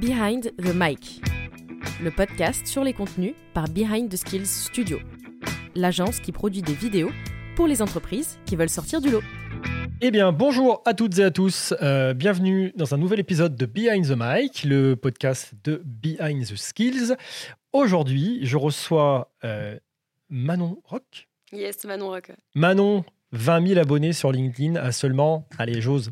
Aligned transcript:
Behind 0.00 0.54
the 0.56 0.72
Mic, 0.74 1.20
le 2.02 2.10
podcast 2.10 2.66
sur 2.66 2.82
les 2.84 2.94
contenus 2.94 3.34
par 3.52 3.68
Behind 3.68 4.08
the 4.08 4.16
Skills 4.16 4.46
Studio, 4.46 4.98
l'agence 5.74 6.20
qui 6.20 6.32
produit 6.32 6.62
des 6.62 6.72
vidéos 6.72 7.10
pour 7.54 7.66
les 7.66 7.82
entreprises 7.82 8.38
qui 8.46 8.56
veulent 8.56 8.70
sortir 8.70 9.02
du 9.02 9.10
lot. 9.10 9.20
Eh 10.00 10.10
bien, 10.10 10.32
bonjour 10.32 10.80
à 10.86 10.94
toutes 10.94 11.18
et 11.18 11.24
à 11.24 11.30
tous. 11.30 11.74
Euh, 11.82 12.14
bienvenue 12.14 12.72
dans 12.76 12.94
un 12.94 12.96
nouvel 12.96 13.20
épisode 13.20 13.56
de 13.56 13.66
Behind 13.66 14.06
the 14.06 14.16
Mic, 14.16 14.64
le 14.64 14.96
podcast 14.96 15.52
de 15.64 15.82
Behind 15.84 16.46
the 16.46 16.56
Skills. 16.56 17.14
Aujourd'hui, 17.74 18.38
je 18.46 18.56
reçois 18.56 19.30
euh, 19.44 19.78
Manon 20.30 20.80
Rock. 20.86 21.28
Yes, 21.52 21.84
Manon 21.84 22.08
Rock. 22.08 22.32
Manon, 22.54 23.04
20 23.32 23.66
000 23.68 23.78
abonnés 23.78 24.14
sur 24.14 24.32
LinkedIn 24.32 24.76
à 24.76 24.92
seulement, 24.92 25.46
allez, 25.58 25.82
j'ose, 25.82 26.10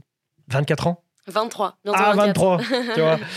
24 0.48 0.89
ans? 0.89 1.05
23. 1.27 1.79
Ah, 1.95 2.12
23, 2.15 2.59
tu 2.95 3.01
vois. 3.01 3.19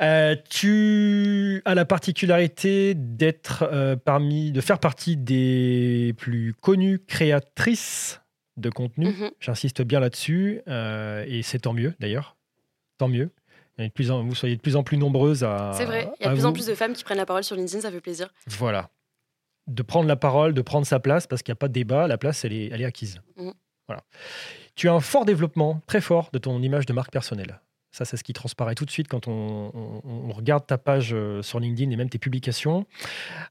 Euh, 0.00 0.36
tu 0.48 1.60
as 1.64 1.74
la 1.74 1.84
particularité 1.84 2.94
d'être 2.94 3.64
euh, 3.72 3.96
parmi, 3.96 4.52
de 4.52 4.60
faire 4.60 4.78
partie 4.78 5.16
des 5.16 6.14
plus 6.18 6.54
connues 6.60 7.00
créatrices 7.00 8.20
de 8.56 8.70
contenu. 8.70 9.06
Mhm. 9.06 9.30
J'insiste 9.40 9.82
bien 9.82 10.00
là-dessus, 10.00 10.60
euh, 10.68 11.24
et 11.26 11.42
c'est 11.42 11.60
tant 11.60 11.72
mieux 11.72 11.94
d'ailleurs. 12.00 12.36
Tant 12.98 13.08
mieux. 13.08 13.30
De 13.78 13.88
plus 13.88 14.10
en- 14.10 14.24
vous 14.24 14.34
soyez 14.34 14.56
de 14.56 14.60
plus 14.60 14.74
en 14.76 14.82
plus 14.82 14.96
nombreuses 14.98 15.44
à. 15.44 15.72
C'est 15.74 15.84
vrai, 15.84 16.08
il 16.18 16.24
y 16.24 16.26
a 16.26 16.30
de 16.30 16.34
plus 16.34 16.44
en 16.44 16.52
plus 16.52 16.66
de 16.66 16.74
femmes 16.74 16.94
qui 16.94 17.04
prennent 17.04 17.18
la 17.18 17.26
parole 17.26 17.44
sur 17.44 17.54
LinkedIn, 17.54 17.80
ça 17.80 17.90
fait 17.92 18.00
plaisir. 18.00 18.32
Voilà. 18.48 18.90
De 19.68 19.82
prendre 19.82 20.08
la 20.08 20.16
parole, 20.16 20.54
de 20.54 20.62
prendre 20.62 20.86
sa 20.86 20.98
place, 20.98 21.26
parce 21.28 21.42
qu'il 21.42 21.52
n'y 21.52 21.58
a 21.58 21.60
pas 21.60 21.68
de 21.68 21.72
débat, 21.74 22.08
la 22.08 22.18
place, 22.18 22.44
elle 22.44 22.52
est, 22.52 22.66
elle 22.72 22.82
est 22.82 22.86
acquise. 22.86 23.20
Mhm. 23.36 23.52
Voilà. 23.86 24.02
Tu 24.74 24.88
as 24.88 24.92
un 24.92 25.00
fort 25.00 25.24
développement, 25.24 25.80
très 25.86 26.00
fort, 26.00 26.30
de 26.32 26.38
ton 26.38 26.60
image 26.62 26.86
de 26.86 26.92
marque 26.92 27.12
personnelle. 27.12 27.60
Ça, 27.98 28.04
c'est 28.04 28.16
ce 28.16 28.22
qui 28.22 28.32
transparaît 28.32 28.76
tout 28.76 28.84
de 28.84 28.92
suite 28.92 29.08
quand 29.08 29.26
on, 29.26 29.72
on- 29.74 30.02
on 30.28 30.32
regarde 30.32 30.64
ta 30.64 30.78
page 30.78 31.10
euh, 31.12 31.42
sur 31.42 31.58
LinkedIn 31.58 31.90
et 31.90 31.96
même 31.96 32.08
tes 32.08 32.18
publications. 32.18 32.86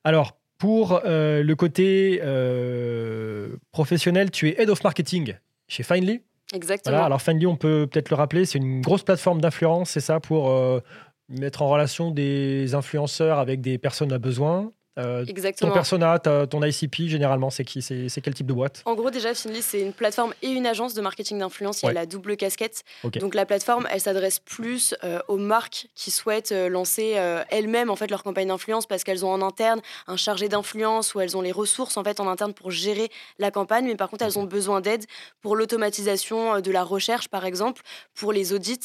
Alors, 0.05 0.37
pour 0.57 1.01
euh, 1.03 1.43
le 1.43 1.55
côté 1.57 2.21
euh, 2.23 3.57
professionnel, 3.73 4.31
tu 4.31 4.47
es 4.49 4.61
Head 4.61 4.69
of 4.69 4.81
Marketing 4.85 5.35
chez 5.67 5.83
Finely. 5.83 6.21
Exactement. 6.53 6.93
Voilà, 6.93 7.05
alors 7.07 7.21
Finely, 7.21 7.45
on 7.45 7.57
peut 7.57 7.87
peut-être 7.91 8.09
le 8.09 8.15
rappeler, 8.15 8.45
c'est 8.45 8.57
une 8.59 8.79
grosse 8.81 9.03
plateforme 9.03 9.41
d'influence, 9.41 9.89
c'est 9.89 9.99
ça, 9.99 10.21
pour 10.21 10.49
euh, 10.49 10.79
mettre 11.27 11.61
en 11.61 11.67
relation 11.67 12.09
des 12.11 12.73
influenceurs 12.73 13.39
avec 13.39 13.59
des 13.59 13.77
personnes 13.77 14.13
à 14.13 14.17
besoin. 14.17 14.71
Euh, 14.97 15.23
ton 15.23 15.29
Exactement. 15.29 15.71
persona, 15.73 16.17
ta- 16.19 16.47
ton 16.47 16.63
ICP, 16.63 17.07
généralement, 17.07 17.49
c'est 17.49 17.63
qui 17.63 17.81
C'est 17.81 18.21
quel 18.21 18.33
type 18.33 18.47
de 18.47 18.53
boîte? 18.53 18.81
En 18.85 18.95
gros, 18.95 19.09
déjà, 19.11 19.33
Finly, 19.33 19.61
c'est 19.61 19.79
une 19.81 19.93
plateforme 19.93 20.33
et 20.41 20.47
une 20.49 20.65
agence 20.65 20.93
de 20.93 21.01
marketing 21.01 21.39
d'influence. 21.39 21.81
Il 21.81 21.85
y 21.85 21.87
a 21.87 21.89
Ouais. 21.89 21.93
la 21.93 22.05
double 22.05 22.35
casquette. 22.37 22.83
Donc, 23.03 23.35
la 23.35 23.45
plateforme, 23.45 23.87
elle 23.91 24.01
s'adresse 24.01 24.39
plus 24.39 24.95
euh, 25.03 25.19
aux 25.27 25.37
marques 25.37 25.87
qui 25.95 26.09
souhaitent 26.11 26.51
euh, 26.51 26.69
lancer 26.69 27.15
elles-mêmes 27.49 27.89
en 27.89 27.95
fait 27.95 28.09
leur 28.09 28.23
campagne 28.23 28.47
d'influence 28.47 28.85
parce 28.87 29.03
qu'elles 29.03 29.23
ont 29.25 29.31
en 29.31 29.41
interne 29.41 29.81
un 30.07 30.17
chargé 30.17 30.49
d'influence 30.49 31.13
ou 31.15 31.19
elles 31.21 31.37
ont 31.37 31.41
les 31.41 31.51
ressources 31.51 31.97
en 31.97 32.03
fait 32.03 32.19
en 32.19 32.27
interne 32.27 32.53
pour 32.53 32.71
gérer 32.71 33.09
la 33.39 33.51
campagne. 33.51 33.85
Mais 33.85 33.95
par 33.95 34.09
contre, 34.09 34.23
elles 34.25 34.39
ont 34.39 34.43
besoin 34.45 34.81
d'aide 34.81 35.05
pour 35.41 35.55
l'automatisation 35.55 36.59
de 36.59 36.71
la 36.71 36.83
recherche, 36.83 37.27
par 37.27 37.45
exemple, 37.45 37.81
pour 38.15 38.31
les 38.33 38.53
audits 38.53 38.79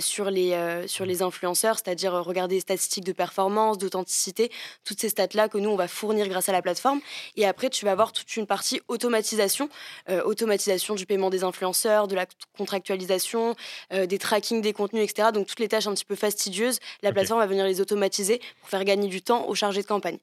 sur 0.00 0.30
les 0.30 0.56
sur 0.86 1.04
les 1.06 1.22
influenceurs, 1.22 1.76
c'est-à-dire 1.76 2.12
regarder 2.12 2.56
les 2.56 2.60
statistiques 2.60 3.04
de 3.04 3.12
performance, 3.12 3.78
d'authenticité, 3.78 4.50
toutes 4.84 5.00
ces 5.00 5.08
stats-là 5.08 5.48
que 5.52 5.58
nous 5.58 5.70
on 5.70 5.76
va 5.76 5.86
fournir 5.88 6.26
grâce 6.28 6.48
à 6.48 6.52
la 6.52 6.62
plateforme. 6.62 7.00
Et 7.36 7.46
après, 7.46 7.68
tu 7.70 7.84
vas 7.84 7.92
avoir 7.92 8.12
toute 8.12 8.36
une 8.36 8.46
partie 8.46 8.80
automatisation, 8.88 9.68
euh, 10.08 10.22
automatisation 10.24 10.94
du 10.94 11.04
paiement 11.06 11.28
des 11.30 11.44
influenceurs, 11.44 12.08
de 12.08 12.14
la 12.14 12.26
contractualisation, 12.56 13.54
euh, 13.92 14.06
des 14.06 14.18
tracking 14.18 14.62
des 14.62 14.72
contenus, 14.72 15.04
etc. 15.04 15.28
Donc 15.32 15.46
toutes 15.46 15.60
les 15.60 15.68
tâches 15.68 15.86
un 15.86 15.94
petit 15.94 16.04
peu 16.04 16.14
fastidieuses, 16.16 16.78
la 17.02 17.12
plateforme 17.12 17.40
va 17.40 17.46
venir 17.46 17.64
les 17.66 17.80
automatiser 17.80 18.40
pour 18.60 18.70
faire 18.70 18.84
gagner 18.84 19.08
du 19.08 19.20
temps 19.20 19.46
aux 19.46 19.54
chargés 19.54 19.82
de 19.82 19.86
campagne. 19.86 20.18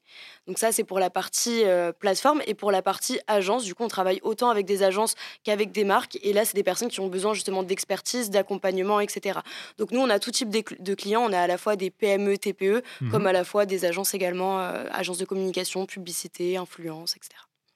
Donc 0.46 0.58
ça, 0.58 0.72
c'est 0.72 0.84
pour 0.84 0.98
la 0.98 1.10
partie 1.10 1.64
euh, 1.64 1.92
plateforme 1.92 2.42
et 2.46 2.54
pour 2.54 2.72
la 2.72 2.82
partie 2.82 3.20
agence. 3.28 3.64
Du 3.64 3.74
coup, 3.74 3.84
on 3.84 3.88
travaille 3.88 4.18
autant 4.22 4.50
avec 4.50 4.66
des 4.66 4.82
agences 4.82 5.14
qu'avec 5.44 5.70
des 5.70 5.84
marques. 5.84 6.18
Et 6.22 6.32
là, 6.32 6.44
c'est 6.44 6.54
des 6.56 6.64
personnes 6.64 6.88
qui 6.88 6.98
ont 7.00 7.06
besoin 7.08 7.34
justement 7.34 7.62
d'expertise, 7.62 8.30
d'accompagnement, 8.30 8.98
etc. 9.00 9.38
Donc 9.78 9.92
nous, 9.92 10.00
on 10.00 10.10
a 10.10 10.18
tout 10.18 10.32
type 10.32 10.50
de 10.50 10.94
clients. 10.94 11.22
On 11.22 11.32
a 11.32 11.40
à 11.40 11.46
la 11.46 11.56
fois 11.58 11.76
des 11.76 11.90
PME, 11.90 12.36
TPE, 12.36 12.82
Mhm. 13.00 13.10
comme 13.10 13.26
à 13.26 13.32
la 13.32 13.44
fois 13.44 13.64
des 13.66 13.84
agences 13.84 14.14
également, 14.14 14.58
agences 14.90 15.18
communication, 15.24 15.86
publicité, 15.86 16.56
influence, 16.56 17.16
etc. 17.16 17.34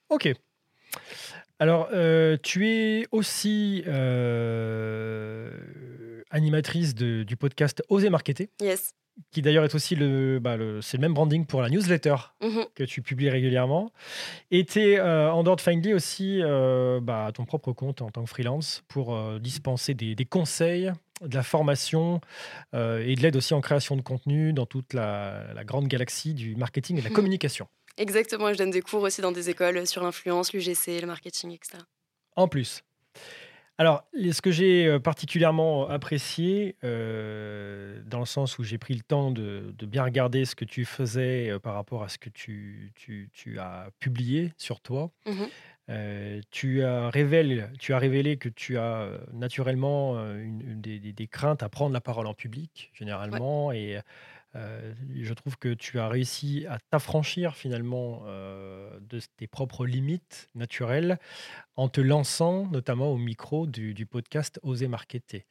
Ok. 0.09 0.33
Alors, 1.59 1.89
euh, 1.93 2.37
tu 2.41 2.67
es 2.67 3.07
aussi 3.11 3.83
euh, 3.87 5.49
animatrice 6.35 6.93
de- 6.95 7.23
du 7.23 7.35
podcast 7.37 7.83
Oser 7.89 8.09
Marketer, 8.09 8.49
Yes. 8.61 8.91
qui 9.31 9.41
d'ailleurs 9.41 9.63
est 9.63 9.73
aussi 9.73 9.95
le, 9.95 10.39
bah, 10.39 10.57
le- 10.57 10.81
c'est 10.81 10.97
le 10.97 11.01
même 11.01 11.13
branding 11.13 11.45
pour 11.45 11.61
la 11.61 11.69
newsletter 11.69 12.15
Mhm. 12.41 12.65
que 12.75 12.83
tu 12.83 13.01
publies 13.01 13.29
régulièrement. 13.29 13.91
Et 14.51 14.65
tu 14.65 14.79
es 14.81 14.99
en 14.99 15.41
dehors 15.43 15.55
de 15.55 15.61
Findly 15.61 15.93
aussi 15.93 16.41
euh, 16.43 16.99
bah, 17.01 17.27
à 17.27 17.31
ton 17.31 17.45
propre 17.45 17.71
compte 17.71 18.01
en 18.01 18.09
tant 18.09 18.23
que 18.23 18.29
freelance 18.29 18.83
pour 18.89 19.15
euh, 19.15 19.39
dispenser 19.39 19.93
des, 19.93 20.15
des 20.15 20.25
conseils, 20.25 20.91
de 21.21 21.33
la 21.33 21.43
formation 21.43 22.19
euh, 22.73 23.01
et 23.05 23.15
de 23.15 23.21
l'aide 23.21 23.37
aussi 23.37 23.53
en 23.53 23.61
création 23.61 23.95
de 23.95 24.01
contenu 24.01 24.51
dans 24.51 24.65
toute 24.65 24.93
la, 24.93 25.53
la 25.53 25.63
grande 25.63 25.87
galaxie 25.87 26.33
du 26.33 26.57
marketing 26.57 26.97
et 26.97 26.99
de 26.99 27.05
la 27.07 27.13
communication. 27.13 27.67
Exactement. 27.97 28.51
Je 28.51 28.57
donne 28.57 28.71
des 28.71 28.81
cours 28.81 29.01
aussi 29.03 29.21
dans 29.21 29.31
des 29.31 29.49
écoles 29.49 29.87
sur 29.87 30.03
l'influence, 30.03 30.51
l'UGC, 30.51 30.99
le 30.99 31.07
marketing, 31.07 31.51
etc. 31.53 31.77
En 32.35 32.49
plus. 32.49 32.83
Alors, 33.77 34.05
ce 34.13 34.41
que 34.41 34.51
j'ai 34.51 34.87
euh, 34.87 34.99
particulièrement 34.99 35.89
apprécié, 35.89 36.77
euh, 36.85 38.01
dans 38.05 38.19
le 38.19 38.25
sens 38.25 38.57
où 38.57 38.63
j'ai 38.63 38.77
pris 38.77 38.93
le 38.93 39.01
temps 39.01 39.31
de, 39.31 39.73
de 39.77 39.85
bien 39.85 40.03
regarder 40.03 40.45
ce 40.45 40.55
que 40.55 40.63
tu 40.65 40.85
faisais 40.85 41.49
euh, 41.49 41.59
par 41.59 41.73
rapport 41.73 42.01
à 42.03 42.07
ce 42.07 42.17
que 42.17 42.29
tu, 42.29 42.93
tu- 42.95 43.29
tu 43.33 43.59
as 43.59 43.89
publié 43.99 44.53
sur 44.57 44.79
toi, 44.79 45.11
euh, 45.89 46.39
tu, 46.51 46.83
as 46.83 47.09
révélé, 47.09 47.65
tu 47.77 47.93
as 47.93 47.97
révélé 47.99 48.37
que 48.37 48.47
tu 48.49 48.77
as 48.77 49.01
euh, 49.01 49.17
naturellement 49.33 50.17
euh, 50.17 50.41
une, 50.41 50.61
une 50.61 50.81
des, 50.81 50.99
des- 50.99 51.13
des 51.13 51.27
craintes 51.27 51.61
à 51.61 51.67
prendre 51.69 51.91
la 51.93 52.01
parole 52.01 52.27
en 52.27 52.33
public, 52.33 52.91
généralement, 52.93 53.71
et 53.73 53.99
euh, 54.55 54.93
je 55.13 55.33
trouve 55.33 55.57
que 55.57 55.73
tu 55.73 55.99
as 55.99 56.07
réussi 56.07 56.65
à 56.69 56.79
t'affranchir 56.89 57.55
finalement 57.55 58.23
euh, 58.25 58.99
de 59.01 59.19
tes 59.37 59.47
propres 59.47 59.85
limites 59.85 60.49
naturelles 60.55 61.19
en 61.75 61.89
te 61.89 61.99
lançant 61.99 62.65
notamment 62.67 63.11
au 63.11 63.17
micro 63.17 63.67
du, 63.67 63.93
du 63.93 64.05
podcast 64.05 64.59
Oser 64.63 64.87
Marketer. 64.87 65.45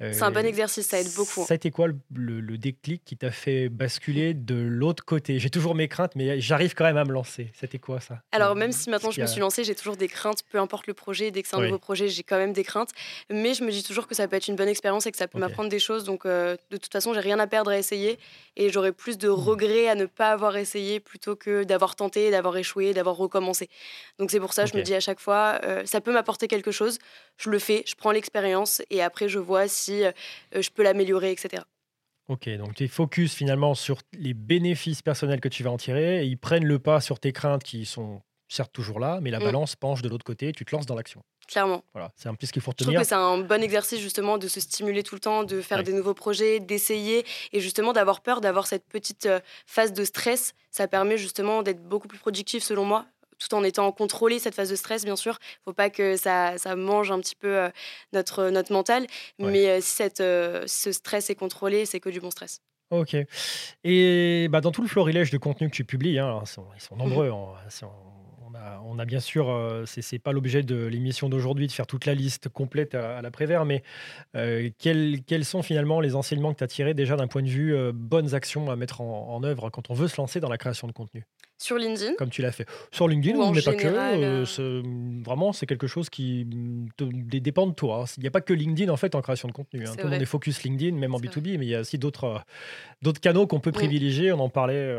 C'est 0.00 0.22
un 0.22 0.30
bon 0.30 0.44
Euh, 0.44 0.48
exercice, 0.48 0.86
ça 0.86 1.00
aide 1.00 1.12
beaucoup. 1.14 1.44
Ça 1.44 1.54
a 1.54 1.56
été 1.56 1.70
quoi 1.70 1.88
le, 2.14 2.58
déclic 2.58 3.02
qui 3.04 3.16
t'a 3.16 3.30
fait 3.30 3.68
basculer 3.70 4.34
de 4.34 4.54
l'autre 4.54 5.04
côté? 5.04 5.38
J'ai 5.38 5.48
toujours 5.50 5.74
mes 5.74 5.88
craintes, 5.88 6.14
mais 6.16 6.38
j'arrive 6.40 6.74
quand 6.74 6.84
même 6.84 6.98
à 6.98 7.04
me 7.04 7.12
lancer. 7.12 7.50
C'était 7.54 7.78
quoi 7.78 8.00
ça? 8.00 8.20
Alors 8.32 8.50
Euh, 8.50 8.54
même 8.54 8.72
si 8.72 8.90
maintenant 8.90 9.10
je 9.10 9.20
me 9.22 9.26
suis 9.26 9.40
lancée, 9.40 9.64
j'ai 9.64 9.74
toujours 9.74 9.96
des 9.96 10.08
craintes, 10.08 10.42
peu 10.50 10.58
importe 10.58 10.86
le 10.86 10.94
projet. 10.94 11.30
Dès 11.30 11.42
que 11.42 11.48
c'est 11.48 11.56
un 11.56 11.60
Oui. 11.60 11.66
nouveau 11.66 11.78
projet, 11.78 12.08
j'ai 12.08 12.22
quand 12.22 12.36
même 12.36 12.52
des 12.52 12.64
craintes. 12.64 12.90
Mais 13.30 13.54
je 13.54 13.64
me 13.64 13.70
dis 13.70 13.82
toujours 13.82 14.06
que 14.06 14.14
ça 14.14 14.28
peut 14.28 14.36
être 14.36 14.48
une 14.48 14.56
bonne 14.56 14.68
expérience 14.68 15.06
et 15.06 15.12
que 15.12 15.16
ça 15.18 15.28
peut 15.28 15.38
m'apprendre 15.38 15.70
des 15.70 15.78
choses. 15.78 16.04
Donc 16.04 16.26
euh, 16.26 16.56
de 16.70 16.76
toute 16.76 16.92
façon, 16.92 17.14
j'ai 17.14 17.20
rien 17.20 17.38
à 17.38 17.46
perdre 17.46 17.70
à 17.70 17.78
essayer. 17.78 18.18
Et 18.56 18.70
j'aurais 18.70 18.92
plus 18.92 19.16
Hmm. 19.16 19.20
de 19.20 19.28
regrets 19.28 19.88
à 19.88 19.94
ne 19.94 20.06
pas 20.06 20.30
avoir 20.32 20.56
essayé 20.56 21.00
plutôt 21.00 21.36
que 21.36 21.64
d'avoir 21.64 21.96
tenté, 21.96 22.30
d'avoir 22.30 22.56
échoué, 22.56 22.92
d'avoir 22.92 23.16
recommencé. 23.16 23.68
Donc 24.18 24.30
c'est 24.30 24.40
pour 24.40 24.52
ça, 24.52 24.66
je 24.66 24.76
me 24.76 24.82
dis 24.82 24.94
à 24.94 25.00
chaque 25.00 25.20
fois, 25.20 25.58
euh, 25.64 25.82
ça 25.86 26.00
peut 26.00 26.12
m'apporter 26.12 26.48
quelque 26.48 26.70
chose. 26.70 26.98
Je 27.38 27.50
le 27.50 27.58
fais, 27.58 27.82
je 27.86 27.94
prends 27.94 28.12
l'expérience 28.12 28.82
et 28.90 29.02
après 29.02 29.28
je 29.28 29.38
vois 29.38 29.68
si 29.68 29.85
euh, 29.92 30.12
je 30.54 30.70
peux 30.70 30.82
l'améliorer, 30.82 31.30
etc. 31.32 31.62
Ok, 32.28 32.48
donc 32.58 32.74
tu 32.74 32.84
es 32.84 32.88
focus 32.88 33.34
finalement 33.34 33.74
sur 33.74 33.98
les 34.12 34.34
bénéfices 34.34 35.00
personnels 35.02 35.40
que 35.40 35.48
tu 35.48 35.62
vas 35.62 35.70
en 35.70 35.76
tirer 35.76 36.22
et 36.24 36.26
ils 36.26 36.36
prennent 36.38 36.64
le 36.66 36.78
pas 36.80 37.00
sur 37.00 37.20
tes 37.20 37.32
craintes 37.32 37.62
qui 37.62 37.86
sont 37.86 38.20
certes 38.48 38.72
toujours 38.72 38.98
là, 39.00 39.18
mais 39.22 39.30
la 39.30 39.38
Mm. 39.40 39.44
balance 39.44 39.76
penche 39.76 40.02
de 40.02 40.08
l'autre 40.08 40.24
côté 40.24 40.48
et 40.48 40.52
tu 40.52 40.64
te 40.64 40.74
lances 40.74 40.86
dans 40.86 40.94
l'action. 40.96 41.22
Clairement. 41.48 41.84
Voilà, 41.94 42.12
c'est 42.16 42.28
un 42.28 42.34
peu 42.34 42.44
ce 42.46 42.52
qu'il 42.52 42.62
faut 42.62 42.72
Je 42.72 42.76
trouve 42.78 42.86
retenir. 42.88 43.00
que 43.02 43.06
c'est 43.06 43.14
un 43.14 43.38
bon 43.38 43.62
exercice 43.62 44.00
justement 44.00 44.36
de 44.38 44.48
se 44.48 44.58
stimuler 44.58 45.04
tout 45.04 45.14
le 45.14 45.20
temps, 45.20 45.44
de 45.44 45.60
faire 45.60 45.78
Ouais. 45.78 45.84
des 45.84 45.92
nouveaux 45.92 46.14
projets, 46.14 46.58
d'essayer 46.58 47.24
et 47.52 47.60
justement 47.60 47.92
d'avoir 47.92 48.20
peur, 48.20 48.40
d'avoir 48.40 48.66
cette 48.66 48.84
petite 48.88 49.26
euh, 49.26 49.38
phase 49.64 49.92
de 49.92 50.04
stress. 50.04 50.54
Ça 50.72 50.88
permet 50.88 51.18
justement 51.18 51.62
d'être 51.62 51.82
beaucoup 51.88 52.08
plus 52.08 52.18
productif 52.18 52.64
selon 52.64 52.84
moi, 52.84 53.06
tout 53.38 53.54
en 53.54 53.62
étant 53.64 53.90
contrôlé 53.92 54.38
cette 54.38 54.54
phase 54.54 54.70
de 54.70 54.76
stress 54.76 55.04
bien 55.04 55.16
sûr. 55.16 55.38
Faut 55.64 55.72
pas 55.72 55.90
que 55.90 56.16
ça, 56.16 56.58
ça 56.58 56.76
mange 56.76 57.10
un 57.10 57.20
petit 57.20 57.36
peu 57.36 57.56
euh, 57.56 57.68
notre, 58.12 58.50
notre 58.50 58.72
mental, 58.72 59.06
Ouais. 59.38 59.50
mais 59.50 59.68
euh, 59.68 59.80
si 59.80 59.90
cette, 59.96 60.20
euh, 60.20 60.64
ce 60.66 60.92
stress 60.92 61.30
est 61.30 61.34
contrôlé, 61.34 61.86
c'est 61.86 62.00
que 62.00 62.08
du 62.10 62.20
bon 62.20 62.30
stress. 62.30 62.60
Ok. 62.90 63.16
Et 63.84 64.48
bah, 64.50 64.60
dans 64.60 64.70
tout 64.70 64.82
le 64.82 64.88
florilège 64.88 65.30
de 65.30 65.38
contenu 65.38 65.68
que 65.68 65.74
tu 65.74 65.84
publies, 65.84 66.18
hein, 66.18 66.38
ils, 66.42 66.46
sont, 66.46 66.64
ils 66.76 66.80
sont 66.80 66.96
nombreux. 66.96 67.30
hein, 67.30 67.48
on, 68.46 68.54
a, 68.54 68.80
on 68.84 68.98
a 68.98 69.04
bien 69.04 69.18
sûr, 69.20 69.50
euh, 69.50 69.84
c'est 69.86 70.18
pas 70.20 70.32
l'objet 70.32 70.62
de 70.62 70.86
l'émission 70.86 71.28
d'aujourd'hui 71.28 71.66
de 71.66 71.72
faire 71.72 71.86
toute 71.88 72.06
la 72.06 72.14
liste 72.14 72.48
complète 72.48 72.94
à, 72.94 73.18
à 73.18 73.22
l'après-vert, 73.22 73.64
mais 73.64 73.82
euh, 74.36 74.70
quels, 74.78 75.22
quels 75.26 75.44
sont 75.44 75.62
finalement 75.62 76.00
les 76.00 76.14
enseignements 76.14 76.52
que 76.52 76.58
tu 76.58 76.64
as 76.64 76.68
tirés 76.68 76.94
déjà 76.94 77.16
d'un 77.16 77.26
point 77.26 77.42
de 77.42 77.48
vue 77.48 77.74
euh, 77.74 77.90
bonnes 77.92 78.34
actions 78.34 78.70
à 78.70 78.76
mettre 78.76 79.00
en, 79.00 79.34
en 79.34 79.42
œuvre 79.42 79.68
quand 79.70 79.90
on 79.90 79.94
veut 79.94 80.08
se 80.08 80.16
lancer 80.18 80.38
dans 80.40 80.48
la 80.48 80.56
création 80.58 80.86
de 80.86 80.92
contenu? 80.92 81.24
Sur 81.58 81.76
LinkedIn. 81.76 82.14
Comme 82.16 82.30
tu 82.30 82.42
l'as 82.42 82.52
fait. 82.52 82.66
Sur 82.90 83.08
LinkedIn, 83.08 83.52
mais 83.52 83.62
pas 83.62 83.74
que. 83.74 83.86
Euh, 83.86 84.82
vraiment, 85.24 85.52
c'est 85.52 85.66
quelque 85.66 85.86
chose 85.86 86.10
qui 86.10 86.46
te, 86.96 87.04
dépend 87.38 87.66
de 87.66 87.74
toi. 87.74 88.04
Il 88.16 88.20
n'y 88.22 88.26
a 88.26 88.30
pas 88.30 88.40
que 88.40 88.52
LinkedIn 88.52 88.92
en 88.92 88.96
fait 88.96 89.14
en 89.14 89.22
création 89.22 89.48
de 89.48 89.52
contenu. 89.52 89.86
Hein. 89.86 89.92
Tout 89.96 90.04
le 90.04 90.10
monde 90.10 90.22
est 90.22 90.26
focus 90.26 90.62
LinkedIn, 90.62 90.96
même 90.96 91.14
en 91.14 91.18
B2B, 91.18 91.58
mais 91.58 91.66
il 91.66 91.70
y 91.70 91.74
a 91.74 91.80
aussi 91.80 91.98
d'autres 91.98 92.44
canaux 93.20 93.46
qu'on 93.46 93.60
peut 93.60 93.72
privilégier. 93.72 94.32
On 94.32 94.40
en 94.40 94.50
parlait 94.50 94.94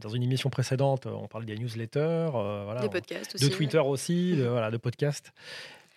dans 0.00 0.10
une 0.10 0.22
émission 0.22 0.50
précédente. 0.50 1.06
On 1.06 1.28
parlait 1.28 1.46
des 1.46 1.56
newsletters, 1.56 2.30
voilà, 2.32 2.80
des 2.80 2.88
podcasts 2.88 3.34
aussi, 3.34 3.48
de 3.48 3.50
Twitter 3.54 3.78
aussi, 3.78 4.32
de, 4.36 4.44
voilà, 4.44 4.70
de 4.70 4.76
podcasts. 4.76 5.32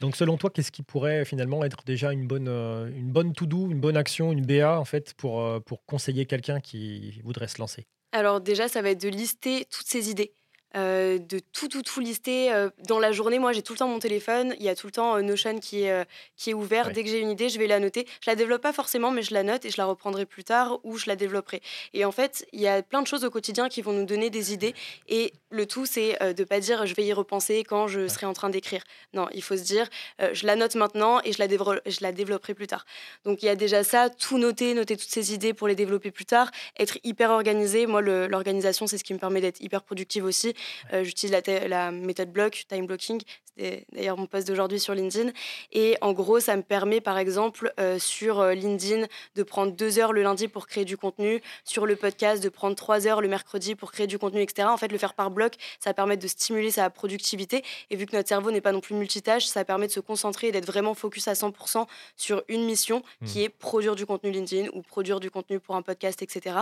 Donc, 0.03 0.17
selon 0.17 0.35
toi, 0.35 0.49
qu'est-ce 0.49 0.71
qui 0.71 0.83
pourrait 0.83 1.23
finalement 1.23 1.63
être 1.63 1.83
déjà 1.85 2.11
une 2.11 2.27
bonne, 2.27 2.49
euh, 2.49 2.89
une 2.93 3.11
bonne 3.11 3.31
to-do, 3.31 3.71
une 3.71 3.79
bonne 3.79 3.95
action, 3.95 4.33
une 4.33 4.45
BA 4.45 4.77
en 4.77 4.83
fait 4.83 5.13
pour, 5.13 5.41
euh, 5.41 5.61
pour 5.61 5.85
conseiller 5.85 6.25
quelqu'un 6.25 6.59
qui 6.59 7.21
voudrait 7.23 7.47
se 7.47 7.59
lancer? 7.59 7.87
Alors 8.13 8.39
déjà, 8.39 8.67
ça 8.69 8.81
va 8.81 8.91
être 8.91 9.01
de 9.01 9.09
lister 9.09 9.65
toutes 9.69 9.87
ces 9.87 10.09
idées. 10.09 10.33
Euh, 10.75 11.19
de 11.19 11.39
tout, 11.51 11.67
tout, 11.67 11.83
tout 11.83 11.99
lister. 11.99 12.51
Euh, 12.51 12.69
dans 12.87 12.99
la 12.99 13.11
journée, 13.11 13.37
moi, 13.37 13.53
j'ai 13.53 13.61
tout 13.61 13.73
le 13.73 13.79
temps 13.79 13.87
mon 13.87 13.99
téléphone. 13.99 14.55
Il 14.57 14.65
y 14.65 14.69
a 14.69 14.75
tout 14.75 14.87
le 14.87 14.91
temps 14.91 15.15
euh, 15.15 15.21
Notion 15.21 15.59
qui 15.59 15.83
est, 15.83 16.07
qui 16.35 16.49
est 16.49 16.53
ouvert. 16.53 16.91
Dès 16.91 17.03
que 17.03 17.09
j'ai 17.09 17.19
une 17.19 17.29
idée, 17.29 17.49
je 17.49 17.59
vais 17.59 17.67
la 17.67 17.79
noter. 17.79 18.07
Je 18.21 18.29
la 18.29 18.35
développe 18.35 18.61
pas 18.61 18.73
forcément, 18.73 19.11
mais 19.11 19.21
je 19.21 19.33
la 19.33 19.43
note 19.43 19.65
et 19.65 19.69
je 19.69 19.77
la 19.77 19.85
reprendrai 19.85 20.25
plus 20.25 20.43
tard 20.43 20.79
ou 20.83 20.97
je 20.97 21.05
la 21.07 21.15
développerai. 21.15 21.61
Et 21.93 22.05
en 22.05 22.11
fait, 22.11 22.47
il 22.53 22.61
y 22.61 22.67
a 22.67 22.81
plein 22.81 23.01
de 23.01 23.07
choses 23.07 23.23
au 23.23 23.29
quotidien 23.29 23.69
qui 23.69 23.81
vont 23.81 23.93
nous 23.93 24.05
donner 24.05 24.29
des 24.29 24.53
idées. 24.53 24.73
Et 25.07 25.33
le 25.53 25.65
tout, 25.65 25.85
c'est 25.85 26.17
de 26.33 26.43
pas 26.43 26.59
dire 26.59 26.85
je 26.85 26.93
vais 26.95 27.05
y 27.05 27.13
repenser 27.13 27.63
quand 27.63 27.87
je 27.87 28.07
serai 28.07 28.25
en 28.25 28.33
train 28.33 28.49
d'écrire. 28.49 28.83
Non, 29.13 29.27
il 29.33 29.41
faut 29.41 29.55
se 29.55 29.63
dire 29.63 29.87
je 30.19 30.45
la 30.45 30.55
note 30.55 30.75
maintenant 30.75 31.21
et 31.23 31.31
je 31.31 31.39
la, 31.39 31.47
je 31.47 31.97
la 32.01 32.11
développerai 32.11 32.53
plus 32.53 32.67
tard. 32.67 32.85
Donc 33.25 33.43
il 33.43 33.45
y 33.45 33.49
a 33.49 33.55
déjà 33.55 33.83
ça, 33.83 34.09
tout 34.09 34.37
noter, 34.37 34.73
noter 34.73 34.97
toutes 34.97 35.09
ces 35.09 35.33
idées 35.33 35.53
pour 35.53 35.67
les 35.67 35.75
développer 35.75 36.11
plus 36.11 36.25
tard, 36.25 36.51
être 36.77 36.97
hyper 37.03 37.29
organisé. 37.31 37.85
Moi, 37.85 38.01
l'organisation, 38.01 38.87
c'est 38.87 38.97
ce 38.97 39.03
qui 39.03 39.13
me 39.13 39.19
permet 39.19 39.41
d'être 39.41 39.61
hyper 39.61 39.83
productive 39.83 40.25
aussi. 40.25 40.53
Euh, 40.93 41.03
j'utilise 41.03 41.31
la, 41.31 41.67
la, 41.67 41.91
méthode 41.91 42.31
block, 42.31 42.65
time 42.67 42.85
blocking. 42.85 43.21
D'ailleurs 43.57 44.17
mon 44.17 44.25
post 44.25 44.47
d'aujourd'hui 44.47 44.79
sur 44.79 44.93
LinkedIn. 44.93 45.31
Et 45.71 45.95
en 46.01 46.13
gros, 46.13 46.39
ça 46.39 46.55
me 46.55 46.63
permet, 46.63 47.01
par 47.01 47.17
exemple, 47.17 47.73
euh, 47.79 47.99
sur 47.99 48.39
euh, 48.39 48.53
LinkedIn, 48.53 49.05
de 49.35 49.43
prendre 49.43 49.71
deux 49.71 49.99
heures 49.99 50.13
le 50.13 50.23
lundi 50.23 50.47
pour 50.47 50.67
créer 50.67 50.85
du 50.85 50.97
contenu. 50.97 51.41
Sur 51.63 51.85
le 51.85 51.95
podcast, 51.95 52.43
de 52.43 52.49
prendre 52.49 52.75
trois 52.75 53.07
heures 53.07 53.21
le 53.21 53.27
mercredi 53.27 53.75
pour 53.75 53.91
créer 53.91 54.07
du 54.07 54.17
contenu, 54.17 54.41
etc. 54.41 54.67
En 54.69 54.77
fait, 54.77 54.91
le 54.91 54.97
faire 54.97 55.13
par 55.13 55.29
bloc, 55.29 55.53
ça 55.79 55.93
permet 55.93 56.17
de 56.17 56.27
stimuler 56.27 56.71
sa 56.71 56.89
productivité. 56.89 57.63
Et 57.89 57.95
vu 57.95 58.05
que 58.05 58.15
notre 58.15 58.29
cerveau 58.29 58.51
n'est 58.51 58.61
pas 58.61 58.71
non 58.71 58.81
plus 58.81 58.95
multitâche, 58.95 59.45
ça 59.45 59.63
permet 59.65 59.87
de 59.87 59.91
se 59.91 59.99
concentrer 59.99 60.47
et 60.47 60.51
d'être 60.51 60.65
vraiment 60.65 60.93
focus 60.93 61.27
à 61.27 61.33
100% 61.33 61.85
sur 62.17 62.43
une 62.47 62.65
mission 62.65 63.03
mmh. 63.21 63.25
qui 63.27 63.43
est 63.43 63.49
produire 63.49 63.95
du 63.95 64.05
contenu 64.05 64.31
LinkedIn 64.31 64.69
ou 64.73 64.81
produire 64.81 65.19
du 65.19 65.29
contenu 65.29 65.59
pour 65.59 65.75
un 65.75 65.81
podcast, 65.81 66.21
etc. 66.21 66.55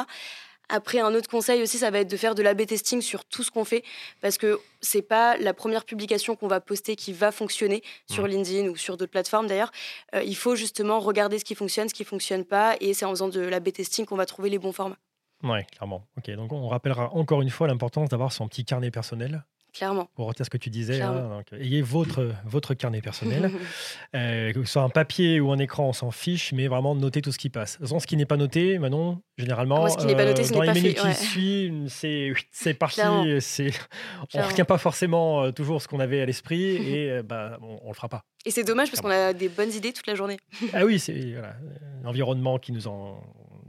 Après, 0.74 1.00
un 1.00 1.14
autre 1.14 1.30
conseil 1.30 1.62
aussi, 1.62 1.78
ça 1.78 1.92
va 1.92 2.00
être 2.00 2.10
de 2.10 2.16
faire 2.16 2.34
de 2.34 2.42
l'A-B 2.42 2.66
testing 2.66 3.02
sur 3.02 3.26
tout 3.26 3.44
ce 3.44 3.52
qu'on 3.52 3.66
fait, 3.66 3.84
parce 4.22 4.38
que 4.38 4.60
c'est 4.80 5.02
pas 5.02 5.36
la 5.38 5.54
première 5.54 5.84
publication 5.84 6.38
qu'on 6.38 6.48
va 6.48 6.62
poster 6.62 6.96
qui 6.96 7.12
va 7.12 7.34
fonctionner 7.34 7.84
sur 8.10 8.26
LinkedIn 8.26 8.70
ou 8.70 8.78
sur 8.78 8.96
d'autres 8.96 9.12
plateformes 9.12 9.48
d'ailleurs. 9.48 9.72
Euh, 10.16 10.24
il 10.24 10.36
faut 10.36 10.56
justement 10.56 11.00
regarder 11.00 11.40
ce 11.40 11.46
qui 11.46 11.56
fonctionne, 11.56 11.90
ce 11.90 11.94
qui 11.94 12.06
fonctionne 12.06 12.46
pas, 12.46 12.78
et 12.80 12.94
c'est 12.94 13.04
en 13.04 13.10
faisant 13.10 13.28
de 13.28 13.42
l'A-B 13.42 13.74
testing 13.74 14.06
qu'on 14.06 14.16
va 14.16 14.26
trouver 14.26 14.50
les 14.50 14.60
bons 14.60 14.72
formats. 14.72 14.98
Oui, 15.44 15.60
clairement. 15.66 16.08
Ok, 16.18 16.32
donc 16.32 16.54
on 16.54 16.68
rappellera 16.68 17.14
encore 17.14 17.42
une 17.42 17.50
fois 17.50 17.68
l'importance 17.68 18.10
d'avoir 18.10 18.32
son 18.32 18.48
petit 18.48 18.64
carnet 18.64 18.92
personnel 18.92 19.44
Clairement. 19.74 20.10
Pour 20.16 20.28
retenir 20.28 20.46
ce 20.46 20.50
que 20.50 20.58
tu 20.58 20.70
disais, 20.70 21.02
hein, 21.02 21.44
ayez 21.58 21.82
votre, 21.82 22.34
votre 22.46 22.74
carnet 22.74 23.02
personnel. 23.02 23.52
euh, 24.16 24.52
que 24.52 24.64
ce 24.64 24.74
soit 24.74 24.82
un 24.82 24.90
papier 24.90 25.40
ou 25.40 25.52
un 25.52 25.60
écran, 25.60 25.88
on 25.88 25.94
s'en 25.94 26.12
fiche, 26.12 26.52
mais 26.52 26.68
vraiment 26.68 26.94
noter 26.94 27.22
tout 27.22 27.32
ce 27.32 27.38
qui 27.38 27.50
passe. 27.50 27.80
De 27.80 27.86
ce 27.86 28.08
qui 28.08 28.18
n'est 28.18 28.26
pas 28.26 28.38
noté, 28.38 28.80
Manon, 28.80 29.22
généralement, 29.38 29.88
ce 29.88 29.98
qui 29.98 30.06
n'est 30.06 30.16
pas 30.16 30.26
noté, 30.26 30.44
euh, 30.44 30.50
dans 30.50 30.62
les 30.62 30.74
minutes 30.74 31.02
qui 31.02 31.14
suivent, 31.14 31.88
c'est, 31.88 32.34
c'est 32.52 32.74
parti. 32.74 33.02
C'est, 33.40 33.72
on 34.34 34.40
ne 34.40 34.44
retient 34.44 34.66
pas 34.66 34.78
forcément 34.78 35.44
euh, 35.44 35.52
toujours 35.52 35.82
ce 35.82 35.88
qu'on 35.88 36.00
avait 36.00 36.22
à 36.22 36.26
l'esprit 36.26 36.76
et 36.76 37.12
euh, 37.12 37.24
bah, 37.24 37.58
on 37.62 37.84
ne 37.84 37.88
le 37.88 37.94
fera 37.94 38.10
pas. 38.10 38.24
Et 38.46 38.52
c'est 38.52 38.64
dommage 38.64 38.90
parce 38.90 39.02
qu'on 39.02 39.10
a 39.10 39.34
des 39.34 39.50
bonnes 39.50 39.72
idées 39.72 39.94
toute 39.94 40.08
la 40.08 40.16
journée. 40.16 40.38
ah 40.74 40.86
oui, 40.86 41.00
c'est 41.00 41.34
voilà, 41.34 41.56
l'environnement 42.04 42.58
qui 42.58 42.72
nous 42.72 42.88
en 42.88 43.22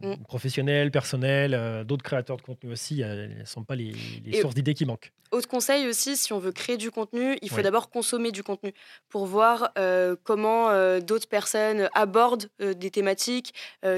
Mm. 0.03 0.25
professionnels, 0.25 0.91
personnels, 0.91 1.55
euh, 1.55 1.85
d'autres 1.85 2.03
créateurs 2.03 2.37
de 2.37 2.43
contenu 2.43 2.73
aussi, 2.73 3.01
elles 3.03 3.39
ne 3.39 3.45
sont 3.45 3.63
pas 3.63 3.77
les, 3.77 3.93
sources 4.41 4.55
d'idées 4.55 4.75
qui 4.75 4.85
manquent. 4.85 5.13
Autre 5.31 5.49
conseil 5.49 5.87
aussi, 5.87 6.17
si 6.17 6.33
on 6.33 6.39
veut 6.39 6.53
créer 6.53 6.77
du 6.77 6.91
contenu, 6.91 7.39
il 7.41 7.49
faut 7.49 7.63
d'abord 7.63 7.89
consommer 7.89 8.33
du 8.33 8.43
contenu 8.43 8.75
pour 9.09 9.25
voir 9.25 9.71
euh, 9.79 10.15
comment 10.25 10.69
euh, 10.69 11.01
d'autres 11.01 11.29
personnes 11.29 11.89
abordent 11.95 12.49
des 12.59 12.91
thématiques, 12.91 13.55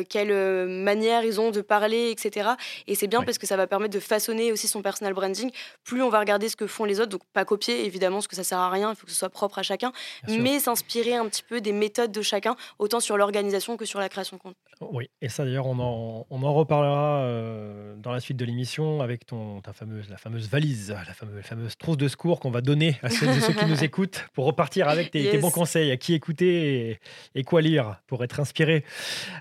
quelle 0.08 0.68
manière 0.68 1.24
ils 1.24 1.40
ont 1.40 1.50
de 1.50 1.60
parler, 1.60 2.10
etc. 2.10 2.50
Et 2.86 2.94
c'est 2.94 3.08
bien 3.08 3.22
parce 3.22 3.38
que 3.38 3.46
ça 3.46 3.56
va 3.56 3.66
permettre 3.66 3.94
de 3.94 4.00
façonner 4.00 4.52
aussi 4.52 4.68
son 4.68 4.82
personal 4.82 5.12
branding. 5.12 5.50
Plus 5.82 6.02
on 6.02 6.08
va 6.08 6.20
regarder 6.20 6.48
ce 6.48 6.56
que 6.56 6.66
font 6.66 6.84
les 6.84 7.00
autres, 7.00 7.10
donc 7.10 7.22
pas 7.32 7.44
copier 7.44 7.84
évidemment, 7.84 8.16
parce 8.16 8.28
que 8.28 8.36
ça 8.36 8.44
sert 8.44 8.58
à 8.58 8.70
rien, 8.70 8.90
il 8.90 8.96
faut 8.96 9.06
que 9.06 9.12
ce 9.12 9.18
soit 9.18 9.30
propre 9.30 9.58
à 9.58 9.62
chacun, 9.62 9.92
mais 10.28 10.60
s'inspirer 10.60 11.14
un 11.14 11.28
petit 11.28 11.42
peu 11.42 11.60
des 11.60 11.72
méthodes 11.72 12.12
de 12.12 12.22
chacun, 12.22 12.54
autant 12.78 13.00
sur 13.00 13.16
l'organisation 13.16 13.76
que 13.76 13.84
sur 13.84 13.98
la 13.98 14.08
création 14.08 14.36
de 14.36 14.42
contenu. 14.42 14.56
Oui, 14.80 15.10
et 15.20 15.28
ça 15.28 15.44
d'ailleurs, 15.44 15.66
on 15.66 15.78
en 15.78 15.93
on, 15.94 16.42
en 16.42 16.54
reparlera 16.54 17.20
euh, 17.20 17.94
dans 17.96 18.12
la 18.12 18.20
suite 18.20 18.36
de 18.36 18.44
l'émission 18.44 19.00
avec 19.00 19.26
ton, 19.26 19.60
ta 19.60 19.72
fameuse, 19.72 20.08
la 20.10 20.16
fameuse 20.16 20.48
valise, 20.48 20.90
la 20.90 21.14
fameuse, 21.14 21.42
fameuse 21.42 21.76
trousse 21.76 21.96
de 21.96 22.08
secours 22.08 22.40
qu'on 22.40 22.50
va 22.50 22.60
donner 22.60 22.96
à 23.02 23.10
ceux, 23.10 23.26
qui 23.26 23.66
nous 23.66 23.84
écoutent 23.84 24.26
pour 24.32 24.46
repartir 24.46 24.88
avec 24.88 25.10
tes, 25.10 25.38
bons 25.38 25.50
conseils, 25.50 25.90
à 25.90 25.96
qui 25.96 26.14
écouter 26.14 26.98
et, 27.34 27.44
quoi 27.44 27.62
lire 27.62 28.00
pour 28.06 28.24
être 28.24 28.40
inspiré. 28.40 28.84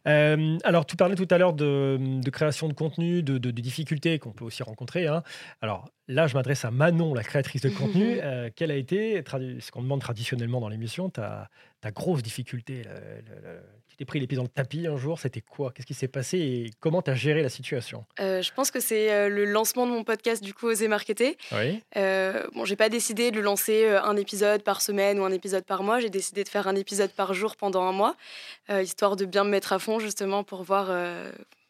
Euh, 0.07 0.57
alors, 0.63 0.85
tu 0.85 0.95
parlais 0.95 1.15
tout 1.15 1.27
à 1.29 1.38
l'heure 1.38 1.53
de, 1.53 2.00
création 2.31 2.67
de 2.67 2.73
contenu, 2.73 3.23
de, 3.23 3.51
difficultés 3.51 4.19
qu'on 4.19 4.31
peut 4.31 4.45
aussi 4.45 4.63
rencontrer. 4.63 5.07
Hein. 5.07 5.23
Alors, 5.61 5.89
Là, 6.09 6.27
je 6.27 6.33
m'adresse 6.33 6.65
à 6.65 6.71
Manon, 6.71 7.13
la 7.13 7.23
créatrice 7.23 7.61
de 7.61 7.69
contenu. 7.69 8.03
Euh, 8.23 8.49
quelle 8.56 8.71
a 8.71 8.75
été, 8.75 9.21
ce 9.59 9.71
qu'on 9.71 9.81
demande 9.81 9.99
traditionnellement 9.99 10.61
dans 10.61 10.69
l'émission, 10.69 11.09
ta, 11.09 11.49
ta 11.83 11.91
grosse 11.91 12.24
difficulté 12.24 12.83
Tu 13.89 13.97
t'es 13.97 14.06
pris 14.06 14.21
les 14.21 14.25
pieds 14.25 14.38
dans 14.38 14.44
le 14.44 14.50
tapis 14.50 14.88
un 14.88 14.95
jour, 14.95 15.19
c'était 15.19 15.41
quoi? 15.41 15.71
Qu'est-ce 15.71 15.85
qui 15.85 15.94
s'est 15.94 16.07
passé 16.07 16.38
et 16.39 16.71
comment 16.80 17.01
tu 17.01 17.12
as 17.12 17.15
géré 17.15 17.44
la 17.44 17.50
situation? 17.50 18.06
Euh, 18.21 18.41
Je 18.41 18.53
pense 18.53 18.71
que 18.71 18.80
c'est 18.80 19.12
euh, 19.12 19.27
le 19.27 19.44
lancement 19.44 19.85
de 19.85 19.91
mon 19.91 20.06
podcast, 20.06 20.41
du 20.41 20.53
coup, 20.53 20.68
Oser 20.68 20.88
Marketer. 20.88 21.38
Oui. 21.51 21.83
bon, 22.56 22.63
j'ai 22.63 22.77
pas 22.77 22.88
décidé 22.88 23.31
de 23.31 23.41
lancer 23.41 23.85
un 23.89 24.15
épisode 24.15 24.63
par 24.63 24.81
semaine 24.81 25.19
ou 25.19 25.25
un 25.25 25.31
épisode 25.31 25.65
par 25.65 25.83
mois. 25.83 26.00
J'ai 26.00 26.09
décidé 26.09 26.45
de 26.45 26.50
faire 26.50 26.68
un 26.69 26.75
épisode 26.75 27.12
par 27.12 27.33
jour 27.33 27.57
pendant 27.57 27.83
un 27.83 27.91
mois, 27.91 28.15
histoire 28.69 29.18
de 29.18 29.25
bien 29.25 29.44
me 29.44 29.50
mettre 29.50 29.74
à 29.74 29.80
fond, 29.80 30.00
justement, 30.00 30.44
pour 30.45 30.63
voir 30.63 30.89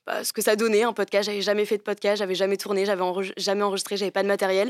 bah, 0.05 0.23
ce 0.23 0.33
que 0.33 0.41
ça 0.41 0.55
donnait 0.55 0.83
un 0.83 0.91
podcast. 0.91 1.27
J'avais 1.27 1.41
jamais 1.41 1.65
fait 1.65 1.77
de 1.77 1.81
podcast, 1.81 2.17
j'avais 2.17 2.35
jamais 2.35 2.57
tourné, 2.57 2.85
j'avais 2.85 3.03
jamais 3.37 3.63
enregistré, 3.63 3.95
j'avais 3.95 4.11
pas 4.11 4.23
de 4.23 4.27
matériel. 4.27 4.69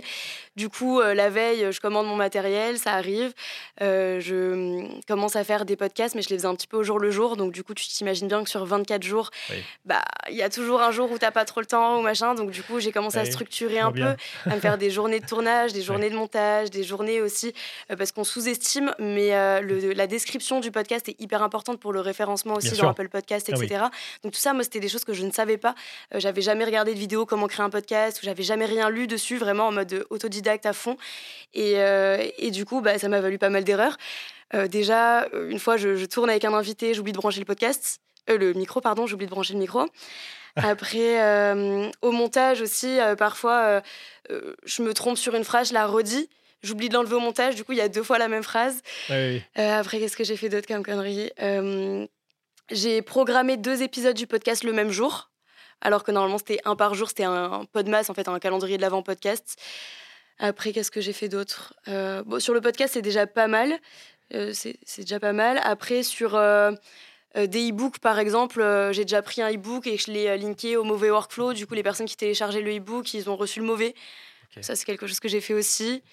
Du 0.55 0.69
coup, 0.69 0.99
euh, 0.99 1.15
la 1.15 1.31
veille, 1.31 1.71
je 1.71 1.79
commande 1.79 2.05
mon 2.05 2.15
matériel, 2.15 2.77
ça 2.77 2.93
arrive. 2.93 3.33
Euh, 3.81 4.19
je 4.19 4.35
mm, 4.53 5.01
commence 5.07 5.35
à 5.35 5.43
faire 5.43 5.65
des 5.65 5.75
podcasts, 5.75 6.13
mais 6.13 6.21
je 6.21 6.29
les 6.29 6.37
faisais 6.37 6.47
un 6.47 6.55
petit 6.55 6.67
peu 6.67 6.77
au 6.77 6.83
jour 6.83 6.99
le 6.99 7.09
jour. 7.09 7.35
Donc, 7.35 7.51
du 7.51 7.63
coup, 7.63 7.73
tu 7.73 7.87
t'imagines 7.87 8.27
bien 8.27 8.43
que 8.43 8.49
sur 8.49 8.63
24 8.63 9.01
jours, 9.01 9.31
bah, 9.85 10.03
il 10.29 10.35
y 10.35 10.43
a 10.43 10.49
toujours 10.49 10.81
un 10.81 10.91
jour 10.91 11.11
où 11.11 11.17
t'as 11.17 11.31
pas 11.31 11.45
trop 11.45 11.61
le 11.61 11.65
temps 11.65 11.97
ou 11.97 12.01
machin. 12.03 12.35
Donc, 12.35 12.51
du 12.51 12.61
coup, 12.61 12.79
j'ai 12.79 12.91
commencé 12.91 13.17
à 13.17 13.25
structurer 13.25 13.79
un 13.79 13.91
peu, 13.91 14.03
à 14.45 14.55
me 14.55 14.59
faire 14.59 14.77
des 14.77 14.91
journées 14.91 15.19
de 15.19 15.25
tournage, 15.25 15.73
des 15.73 15.81
journées 15.81 16.11
de 16.11 16.15
montage, 16.15 16.69
des 16.69 16.83
journées 16.83 17.21
aussi, 17.21 17.53
euh, 17.91 17.95
parce 17.95 18.11
qu'on 18.11 18.23
sous-estime, 18.23 18.93
mais 18.99 19.31
le, 19.61 19.93
la 19.93 20.05
description 20.05 20.59
du 20.59 20.71
podcast 20.71 21.09
est 21.09 21.19
hyper 21.19 21.41
importante 21.41 21.79
pour 21.79 21.91
le 21.91 22.01
référencement 22.01 22.55
aussi 22.55 22.77
dans 22.77 22.89
Apple 22.89 23.09
Podcast, 23.09 23.49
etc. 23.49 23.67
Ah 23.79 23.91
donc, 24.23 24.33
tout 24.33 24.39
ça, 24.39 24.53
moi, 24.53 24.63
c'était 24.63 24.79
des 24.79 24.89
choses 24.89 25.03
que 25.03 25.13
je 25.13 25.22
je 25.23 25.27
ne 25.27 25.31
savais 25.31 25.57
pas. 25.57 25.73
Euh, 26.13 26.19
j'avais 26.19 26.41
jamais 26.41 26.65
regardé 26.65 26.93
de 26.93 26.99
vidéo 26.99 27.25
comment 27.25 27.47
créer 27.47 27.65
un 27.65 27.69
podcast, 27.69 28.21
ou 28.21 28.25
j'avais 28.25 28.43
jamais 28.43 28.65
rien 28.65 28.89
lu 28.89 29.07
dessus, 29.07 29.37
vraiment 29.37 29.67
en 29.67 29.71
mode 29.71 30.05
autodidacte 30.09 30.65
à 30.65 30.73
fond. 30.73 30.97
Et, 31.53 31.75
euh, 31.77 32.25
et 32.37 32.51
du 32.51 32.65
coup, 32.65 32.81
bah, 32.81 32.99
ça 32.99 33.07
m'a 33.07 33.21
valu 33.21 33.37
pas 33.37 33.49
mal 33.49 33.63
d'erreurs. 33.63 33.97
Euh, 34.53 34.67
déjà, 34.67 35.27
une 35.49 35.59
fois, 35.59 35.77
je, 35.77 36.05
tourne 36.05 36.29
avec 36.29 36.45
un 36.45 36.53
invité, 36.53 36.93
j'oublie 36.93 37.13
de 37.13 37.17
brancher 37.17 37.39
le 37.39 37.45
podcast, 37.45 37.99
le 38.27 38.53
micro, 38.53 38.81
pardon, 38.81 39.07
j'oublie 39.07 39.25
de 39.25 39.31
brancher 39.31 39.53
le 39.53 39.59
micro. 39.59 39.87
Après, 40.55 41.51
au 42.01 42.11
montage 42.11 42.61
aussi, 42.61 42.99
parfois, 43.17 43.81
je 44.29 44.83
me 44.83 44.93
trompe 44.93 45.17
sur 45.17 45.33
une 45.33 45.43
phrase, 45.43 45.69
je 45.69 45.73
la 45.73 45.87
redis. 45.87 46.29
J'oublie 46.61 46.87
de 46.87 46.93
l'enlever 46.93 47.15
au 47.15 47.19
montage, 47.19 47.55
du 47.55 47.63
coup, 47.63 47.71
il 47.71 47.79
y 47.79 47.81
a 47.81 47.89
deux 47.89 48.03
fois 48.03 48.19
la 48.19 48.27
même 48.27 48.43
phrase. 48.43 48.81
après, 49.55 49.99
qu'est-ce 49.99 50.15
que 50.15 50.23
j'ai 50.23 50.37
fait 50.37 50.49
d'autre 50.49 50.67
comme 50.67 50.83
connerie? 50.83 51.31
J'ai 52.71 53.01
programmé 53.01 53.57
deux 53.57 53.81
épisodes 53.81 54.15
du 54.15 54.27
podcast 54.27 54.63
le 54.63 54.73
même 54.73 54.91
jour, 54.91 55.31
alors 55.81 56.03
que 56.03 56.11
normalement 56.11 56.37
c'était 56.37 56.59
un 56.65 56.75
par 56.75 56.93
jour, 56.93 57.09
c'était 57.09 57.25
un, 57.25 57.65
pod 57.71 57.87
masse, 57.87 58.09
en 58.09 58.13
fait, 58.13 58.27
un 58.27 58.39
calendrier 58.39 58.77
de 58.77 58.81
l'avant 58.81 59.01
podcast. 59.01 59.59
Après, 60.39 60.73
qu'est-ce 60.73 60.91
que 60.91 61.01
j'ai 61.01 61.13
fait 61.13 61.29
d'autre? 61.29 61.73
Euh, 61.87 62.23
bon, 62.23 62.39
Sur 62.39 62.53
le 62.53 62.61
podcast, 62.61 62.93
c'est 62.93 63.01
déjà 63.01 63.27
pas 63.27 63.47
mal. 63.47 63.73
Euh, 64.33 64.51
c'est 64.53 65.01
déjà 65.01 65.19
pas 65.19 65.33
mal. 65.33 65.59
Après, 65.63 66.01
sur 66.01 66.35
euh, 66.35 66.71
des 67.35 67.69
e-books, 67.69 67.99
par 67.99 68.17
exemple, 68.17 68.63
j'ai 68.91 69.05
déjà 69.05 69.21
pris 69.21 69.41
un 69.41 69.51
e-book 69.51 69.85
et 69.85 69.97
je 69.97 70.11
l'ai 70.11 70.37
linké 70.37 70.75
au 70.75 70.83
mauvais 70.83 71.11
workflow. 71.11 71.53
Du 71.53 71.67
coup, 71.67 71.75
les 71.75 71.83
personnes 71.83 72.07
qui 72.07 72.17
téléchargeaient 72.17 72.61
le 72.61 72.75
e-book, 72.75 73.13
ils 73.13 73.29
ont 73.29 73.35
reçu 73.35 73.59
le 73.59 73.65
mauvais. 73.65 73.93
Ça, 74.61 74.75
c'est 74.75 74.85
quelque 74.85 75.07
chose 75.07 75.19
que 75.19 75.27
j'ai 75.27 75.41
fait 75.41 75.53
aussi. 75.53 76.03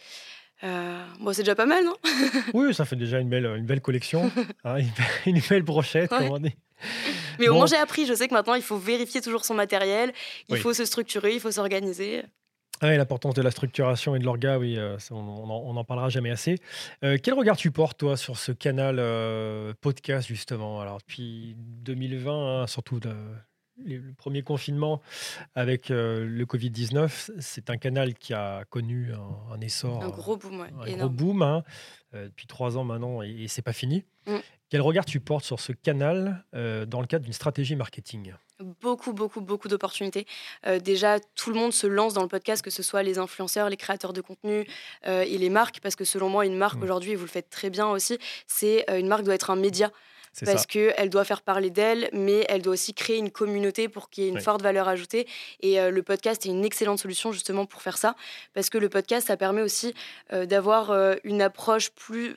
Euh, 0.62 1.04
bon, 1.20 1.32
c'est 1.32 1.42
déjà 1.42 1.54
pas 1.54 1.66
mal, 1.66 1.84
non 1.84 1.96
Oui, 2.54 2.74
ça 2.74 2.84
fait 2.84 2.96
déjà 2.96 3.18
une 3.18 3.28
belle, 3.28 3.46
une 3.46 3.66
belle 3.66 3.80
collection, 3.80 4.30
hein, 4.64 4.76
une, 5.26 5.40
belle 5.48 5.62
brochette, 5.62 6.10
comme 6.10 6.30
on 6.30 6.38
dit. 6.38 6.54
Mais 7.38 7.48
au 7.48 7.54
moins, 7.54 7.66
j'ai 7.66 7.76
appris. 7.76 8.06
Je 8.06 8.14
sais 8.14 8.28
que 8.28 8.34
maintenant, 8.34 8.54
il 8.54 8.62
faut 8.62 8.76
vérifier 8.76 9.20
toujours 9.20 9.44
son 9.44 9.54
matériel, 9.54 10.12
il 10.48 10.58
faut 10.58 10.74
se 10.74 10.84
structurer, 10.84 11.34
il 11.34 11.40
faut 11.40 11.50
s'organiser. 11.50 12.24
Oui, 12.82 12.96
l'importance 12.96 13.34
de 13.34 13.42
la 13.42 13.50
structuration 13.50 14.16
et 14.16 14.18
de 14.18 14.24
l'orga, 14.24 14.58
oui, 14.58 14.78
euh, 14.78 14.96
on 15.10 15.74
n'en 15.74 15.84
parlera 15.84 16.08
jamais 16.08 16.30
assez. 16.30 16.56
Euh, 17.04 17.18
quel 17.22 17.34
regard 17.34 17.58
tu 17.58 17.70
portes, 17.70 17.98
toi, 17.98 18.16
sur 18.16 18.38
ce 18.38 18.52
canal 18.52 18.96
euh, 18.98 19.74
podcast, 19.82 20.26
justement? 20.26 20.80
Alors, 20.80 20.98
depuis 20.98 21.56
2020, 21.58 22.62
hein, 22.62 22.66
surtout 22.66 22.98
le, 23.84 24.12
premier 24.16 24.42
confinement 24.42 25.00
avec 25.54 25.88
le 25.88 26.44
Covid-19, 26.44 27.30
c'est 27.38 27.70
un 27.70 27.76
canal 27.76 28.14
qui 28.14 28.34
a 28.34 28.64
connu 28.70 29.12
un, 29.52 29.60
essor. 29.60 30.02
Un 30.02 30.08
gros 30.08 30.36
boom, 30.36 30.66
Un 30.86 30.96
gros 30.96 31.08
boom, 31.08 31.42
hein, 31.42 31.62
depuis 32.12 32.46
trois 32.46 32.76
ans 32.76 32.84
maintenant, 32.84 33.22
et, 33.22 33.46
c'est 33.48 33.62
pas 33.62 33.72
fini. 33.72 34.04
Mm. 34.26 34.36
Quel 34.68 34.80
regard 34.80 35.04
tu 35.04 35.20
portes 35.20 35.44
sur 35.44 35.60
ce 35.60 35.72
canal 35.72 36.44
dans 36.52 37.00
le 37.00 37.06
cadre 37.06 37.24
d'une 37.24 37.32
stratégie 37.32 37.76
marketing? 37.76 38.32
Beaucoup, 38.60 39.14
beaucoup, 39.14 39.40
beaucoup 39.40 39.68
d'opportunités. 39.68 40.26
Euh, 40.66 40.78
déjà, 40.78 41.18
tout 41.34 41.50
le 41.50 41.56
monde 41.56 41.72
se 41.72 41.86
lance 41.86 42.12
dans 42.12 42.22
le 42.22 42.28
podcast, 42.28 42.62
que 42.62 42.70
ce 42.70 42.82
soit 42.82 43.02
les 43.02 43.18
influenceurs, 43.18 43.70
les 43.70 43.78
créateurs 43.78 44.12
de 44.12 44.20
contenu 44.20 44.66
euh, 45.06 45.22
et 45.22 45.38
les 45.38 45.48
marques, 45.48 45.80
parce 45.80 45.96
que 45.96 46.04
selon 46.04 46.28
moi, 46.28 46.44
une 46.44 46.56
marque 46.56 46.78
mmh. 46.78 46.82
aujourd'hui, 46.82 47.12
et 47.12 47.16
vous 47.16 47.24
le 47.24 47.30
faites 47.30 47.48
très 47.48 47.70
bien 47.70 47.88
aussi, 47.88 48.18
c'est 48.46 48.88
euh, 48.90 48.98
une 48.98 49.08
marque 49.08 49.22
doit 49.22 49.34
être 49.34 49.48
un 49.48 49.56
média 49.56 49.90
parce 50.44 50.66
qu'elle 50.66 51.10
doit 51.10 51.24
faire 51.24 51.42
parler 51.42 51.70
d'elle, 51.70 52.08
mais 52.12 52.44
elle 52.48 52.62
doit 52.62 52.74
aussi 52.74 52.94
créer 52.94 53.18
une 53.18 53.30
communauté 53.30 53.88
pour 53.88 54.10
qu'il 54.10 54.24
y 54.24 54.26
ait 54.26 54.30
une 54.30 54.40
forte 54.40 54.62
valeur 54.62 54.88
ajoutée. 54.88 55.26
Et 55.60 55.80
euh, 55.80 55.90
le 55.90 56.02
podcast 56.02 56.46
est 56.46 56.48
une 56.48 56.64
excellente 56.64 56.98
solution 56.98 57.32
justement 57.32 57.66
pour 57.66 57.82
faire 57.82 57.98
ça, 57.98 58.14
parce 58.54 58.70
que 58.70 58.78
le 58.78 58.88
podcast, 58.88 59.26
ça 59.26 59.36
permet 59.36 59.62
aussi 59.62 59.94
euh, 60.32 60.46
d'avoir 60.46 60.90
euh, 60.90 61.16
une 61.24 61.42
approche 61.42 61.90
plus, 61.90 62.36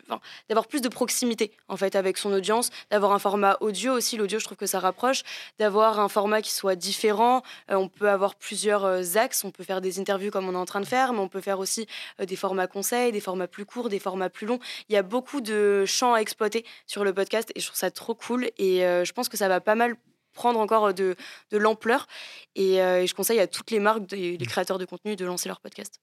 d'avoir 0.49 0.67
plus 0.67 0.81
de 0.81 0.89
proximité 0.89 1.51
en 1.67 1.77
fait 1.77 1.95
avec 1.95 2.17
son 2.17 2.31
audience, 2.33 2.71
d'avoir 2.89 3.11
un 3.11 3.19
format 3.19 3.57
audio 3.61 3.93
aussi. 3.93 4.17
L'audio, 4.17 4.39
je 4.39 4.45
trouve 4.45 4.57
que 4.57 4.65
ça 4.65 4.79
rapproche, 4.79 5.23
d'avoir 5.59 5.99
un 5.99 6.09
format 6.09 6.41
qui 6.41 6.51
soit 6.51 6.75
différent. 6.75 7.43
on 7.69 7.87
peut 7.87 8.09
avoir 8.09 8.35
plusieurs 8.35 9.17
axes. 9.17 9.43
On 9.43 9.51
peut 9.51 9.63
faire 9.63 9.81
des 9.81 9.99
interviews 9.99 10.31
comme 10.31 10.47
on 10.49 10.53
est 10.53 10.57
en 10.57 10.65
train 10.65 10.81
de 10.81 10.85
faire, 10.85 11.13
mais 11.13 11.19
on 11.19 11.27
peut 11.27 11.41
faire 11.41 11.59
aussi 11.59 11.87
des 12.19 12.35
formats 12.35 12.67
conseils, 12.67 13.11
des 13.11 13.19
formats 13.19 13.47
plus 13.47 13.65
courts, 13.65 13.89
des 13.89 13.99
formats 13.99 14.29
plus 14.29 14.47
longs. 14.47 14.59
Il 14.89 14.93
y 14.93 14.97
a 14.97 15.03
beaucoup 15.03 15.41
de 15.41 15.85
champs 15.85 16.13
à 16.13 16.19
exploiter 16.19 16.65
sur 16.87 17.03
le 17.03 17.13
podcast, 17.13 17.51
et 17.55 17.59
je 17.59 17.67
trouve 17.67 17.77
ça 17.77 17.82
trop 17.91 18.15
cool. 18.15 18.49
Et 18.57 18.85
euh, 18.85 19.05
je 19.05 19.13
pense 19.13 19.29
que 19.29 19.37
ça 19.37 19.47
va 19.47 19.61
pas 19.61 19.75
mal 19.75 19.95
prendre 20.33 20.59
encore 20.59 20.93
de, 20.93 21.15
de 21.51 21.57
l'ampleur. 21.57 22.07
Et, 22.55 22.81
euh, 22.81 23.05
je 23.05 23.13
conseille 23.13 23.39
à 23.39 23.47
toutes 23.47 23.71
les 23.71 23.79
marques, 23.79 24.11
et 24.13 24.37
les 24.37 24.45
mmh. 24.45 24.47
créateurs 24.47 24.79
de 24.79 24.85
contenu, 24.85 25.15
de 25.15 25.25
lancer 25.25 25.47
leur 25.47 25.59
podcast. 25.59 25.99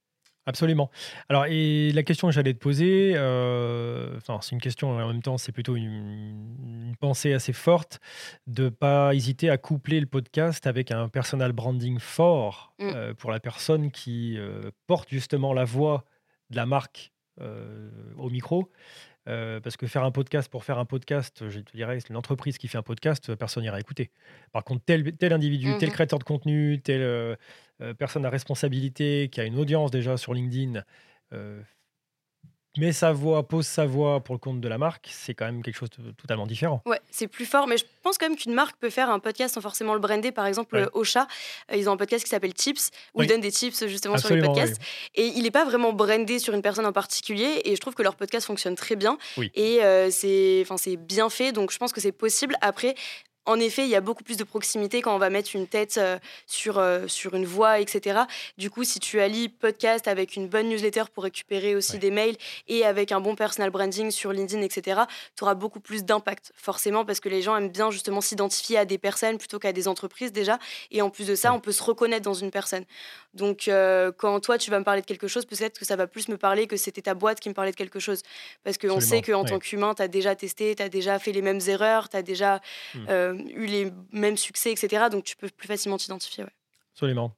Absolument. 0.47 0.91
Alors, 1.29 1.47
et 1.47 1.93
la 1.93 2.03
question 2.03 2.29
que 2.29 2.35
j'allais 2.35 2.55
te 2.55 2.59
poser, 2.59 3.13
euh, 3.15 4.17
enfin, 4.17 4.39
c'est 4.41 4.53
une 4.53 4.61
question 4.61 4.91
en 4.91 5.09
même 5.09 5.23
temps, 5.23 5.37
c'est 5.37 5.53
plutôt 5.53 5.77
une, 5.77 6.95
pensée 6.99 7.33
assez 7.33 7.53
forte 7.53 7.99
de 8.47 8.69
pas 8.69 9.15
hésiter 9.15 9.49
à 9.49 9.57
coupler 9.57 10.01
le 10.01 10.07
podcast 10.07 10.67
avec 10.67 10.91
un 10.91 11.09
personal 11.09 11.53
branding 11.53 11.99
fort 11.99 12.75
mmh. 12.79 13.15
pour 13.17 13.31
la 13.31 13.41
personne 13.41 13.91
qui 13.91 14.39
porte 14.87 15.09
justement 15.09 15.55
la 15.55 15.65
voix 15.65 16.05
de 16.51 16.57
la 16.57 16.67
marque 16.67 17.13
au 18.19 18.29
micro. 18.29 18.71
Euh, 19.29 19.61
parce 19.61 19.77
que 19.77 19.87
faire 19.87 20.05
un 20.05 20.11
podcast 20.11 20.51
pour 20.51 20.65
faire 20.65 20.79
un 20.79 20.87
podcast, 20.87 21.49
je 21.51 21.61
te 21.61 21.77
dirais, 21.77 22.01
c'est 22.01 22.09
une 22.09 22.17
entreprise 22.17 22.57
qui 22.57 22.69
fait 22.69 22.79
un 22.79 22.83
podcast, 22.83 23.35
personne 23.35 23.63
n'ira 23.63 23.79
écouter. 23.79 24.11
Par 24.53 24.65
contre, 24.65 24.83
tel, 24.85 25.15
tel 25.17 25.33
individu, 25.33 25.77
tel 25.79 25.91
mmh 25.91 25.93
créateur 25.93 26.19
de 26.19 26.25
contenu, 26.25 26.81
telle 26.83 27.03
euh, 27.03 27.37
euh, 27.83 27.93
personne 27.93 28.25
à 28.25 28.31
responsabilité 28.31 29.29
qui 29.31 29.41
a 29.41 29.45
une 29.45 29.59
audience 29.59 29.91
déjà 29.91 30.17
sur 30.17 30.33
LinkedIn 30.33 30.83
met 32.79 32.93
sa 32.93 33.13
voix, 33.13 33.47
pose 33.47 33.67
sa 33.67 33.87
voix 33.87 34.21
pour 34.21 34.35
le 34.35 34.39
compte 34.39 34.61
de 34.61 34.69
la 34.69 34.79
marque, 34.79 35.09
c'est 35.11 35.35
quand 35.35 35.47
même 35.47 35.63
quelque 35.63 35.77
chose 35.77 35.91
de 35.99 36.13
totalement 36.13 36.47
différent. 36.47 36.83
Ouais, 36.87 37.01
c'est 37.11 37.27
plus 37.27 37.47
fort, 37.47 37.67
mais 37.67 37.77
je 37.77 37.85
pense 38.03 38.17
quand 38.17 38.29
même 38.29 38.37
qu'une 38.37 38.55
marque 38.55 38.77
peut 38.79 38.91
faire 38.91 39.11
un 39.11 39.19
podcast 39.19 39.55
sans 39.55 39.61
forcément 39.61 39.95
le 39.95 40.01
brander. 40.01 40.31
Par 40.31 40.47
exemple, 40.47 40.77
ouais. 40.77 40.87
Ocha, 40.93 41.27
euh, 41.73 41.77
ils 41.77 41.89
ont 41.89 41.93
un 41.93 41.97
podcast 41.97 42.25
qui 42.25 42.31
s'appelle 42.31 42.55
Tips, 42.55 42.91
où 43.15 43.23
ils 43.23 43.29
donnent 43.29 43.41
des 43.41 43.53
tips 43.53 43.87
justement 43.87 44.19
sur 44.19 44.35
les 44.35 44.43
podcasts. 44.43 44.81
Et 45.15 45.27
il 45.27 45.43
n'est 45.43 45.51
pas 45.51 45.65
vraiment 45.65 45.93
brandé 45.93 46.39
sur 46.39 46.55
une 46.55 46.63
personne 46.63 46.87
en 46.87 46.93
particulier, 46.93 47.61
et 47.65 47.75
je 47.75 47.81
trouve 47.81 47.95
que 47.95 48.03
leur 48.03 48.15
podcast 48.15 48.47
fonctionne 48.47 48.77
très 48.77 48.97
bien. 48.97 49.19
Et 49.55 49.83
euh, 49.83 50.11
c'est 50.11 50.65
bien 50.97 51.29
fait, 51.29 51.53
donc 51.53 51.73
je 51.73 51.79
pense 51.79 51.93
que 51.93 52.01
c'est 52.01 52.13
possible. 52.13 52.57
Après, 52.61 52.95
en 53.47 53.59
effet, 53.59 53.85
il 53.85 53.89
y 53.89 53.97
a 53.97 54.01
beaucoup 54.01 54.23
plus 54.23 54.37
de 54.37 54.45
proximité 54.45 55.01
quand 55.01 55.15
on 55.15 55.19
va 55.19 55.31
mettre 55.31 55.51
une 55.55 55.67
tête 55.67 55.97
euh, 55.97 56.19
sur, 56.47 56.79
euh, 56.79 57.07
sur 57.09 57.35
une 57.35 57.47
voix, 57.47 57.81
etc. 57.81 58.21
Du 58.59 58.71
coup, 58.71 58.85
si 58.85 59.01
tu 59.01 59.21
allies 59.21 59.49
podcast 59.49 60.09
avec 60.09 60.37
une 60.37 60.47
bonne 60.47 60.69
newsletter 60.69 61.05
pour 61.13 61.25
récupérer 61.25 61.75
aussi 61.75 61.99
des 61.99 62.11
mails 62.11 62.37
et 62.69 62.85
avec 62.85 63.13
un 63.13 63.21
bon 63.21 63.35
personal 63.35 63.71
branding 63.71 64.11
sur 64.11 64.33
LinkedIn, 64.33 64.63
etc., 64.63 65.03
tu 65.37 65.45
auras 65.45 65.55
beaucoup 65.55 65.81
plus 65.81 66.05
d'impact, 66.05 66.53
forcément, 66.55 67.05
parce 67.05 67.21
que 67.21 67.29
les 67.29 67.41
gens 67.41 67.57
aiment 67.57 67.71
bien 67.71 67.91
justement 67.91 68.21
s'identifier 68.21 68.77
à 68.77 68.85
des 68.85 68.99
personnes 68.99 69.39
plutôt 69.39 69.59
qu'à 69.59 69.73
des 69.73 69.89
entreprises 69.89 70.33
déjà. 70.33 70.59
Et 70.91 71.01
en 71.01 71.09
plus 71.09 71.27
de 71.27 71.35
ça, 71.35 71.55
on 71.55 71.61
peut 71.61 71.73
se 71.73 71.83
reconnaître 71.83 72.25
dans 72.25 72.35
une 72.35 72.51
personne. 72.51 72.85
Donc, 73.33 73.69
euh, 73.69 74.13
quand 74.17 74.39
toi, 74.41 74.59
tu 74.59 74.71
vas 74.71 74.79
me 74.79 74.85
parler 74.85 75.01
de 75.01 75.07
quelque 75.07 75.29
chose, 75.29 75.47
peut-être 75.47 75.79
que 75.79 75.85
ça 75.85 75.97
va 75.97 76.07
plus 76.07 76.29
me 76.29 76.37
parler 76.37 76.67
que 76.67 76.77
c'était 76.77 77.03
ta 77.03 77.15
boîte 77.15 77.41
qui 77.41 77.49
me 77.49 77.55
parlait 77.55 77.71
de 77.71 77.77
quelque 77.77 78.01
chose. 78.01 78.23
Parce 78.65 78.77
qu'on 78.77 79.01
sait 79.01 79.23
qu'en 79.23 79.45
tant 79.45 79.59
qu'humain, 79.59 79.95
tu 79.95 80.03
as 80.03 80.09
déjà 80.09 80.35
testé, 80.35 80.75
tu 80.75 80.83
as 80.83 80.89
déjà 80.89 81.19
fait 81.19 81.33
les 81.33 81.43
mêmes 81.43 81.61
erreurs, 81.67 82.09
tu 82.09 82.17
as 82.17 82.23
déjà... 82.23 82.61
Hmm. 82.95 83.30
Euh, 83.31 83.39
eu 83.55 83.67
les 83.67 83.93
mêmes 84.13 84.37
succès, 84.37 84.73
etc. 84.73 85.05
Donc 85.11 85.25
tu 85.25 85.37
peux 85.37 85.49
plus 85.49 85.69
facilement 85.69 85.97
t'identifier. 85.97 86.45
Absolument. 86.93 87.33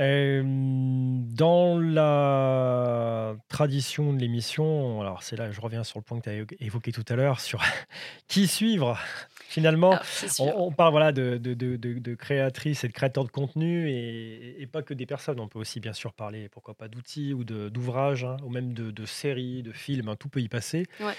Euh, 0.00 0.42
dans 0.44 1.76
la 1.80 3.34
tradition 3.48 4.12
de 4.12 4.20
l'émission, 4.20 5.00
alors 5.00 5.24
c'est 5.24 5.34
là, 5.34 5.50
je 5.50 5.60
reviens 5.60 5.82
sur 5.82 5.98
le 5.98 6.04
point 6.04 6.20
que 6.20 6.24
tu 6.24 6.30
as 6.30 6.64
évoqué 6.64 6.92
tout 6.92 7.04
à 7.08 7.16
l'heure, 7.16 7.40
sur 7.40 7.60
qui 8.28 8.46
suivre. 8.46 8.96
Finalement, 9.48 9.94
ah, 9.94 10.02
on, 10.56 10.70
parle 10.70 10.92
voilà, 10.92 11.10
de, 11.10 11.36
de, 11.38 11.54
de, 11.54 11.76
de, 11.76 12.14
créatrices 12.14 12.84
et 12.84 12.88
de 12.88 12.92
créateurs 12.92 13.24
de 13.24 13.30
contenu 13.30 13.90
et, 13.90 14.68
pas 14.70 14.82
que 14.82 14.94
des 14.94 15.06
personnes. 15.06 15.40
On 15.40 15.48
peut 15.48 15.58
aussi 15.58 15.80
bien 15.80 15.94
sûr 15.94 16.12
parler, 16.12 16.48
pourquoi 16.50 16.74
pas, 16.74 16.86
d'outils 16.86 17.32
ou 17.32 17.44
d'ouvrages, 17.44 18.24
hein, 18.24 18.36
ou 18.44 18.50
même 18.50 18.74
de, 18.74 19.06
séries, 19.06 19.62
de 19.62 19.72
films, 19.72 20.08
hein, 20.08 20.16
tout 20.16 20.28
peut 20.28 20.40
y 20.40 20.48
passer. 20.48 20.86
Ouais. 21.00 21.14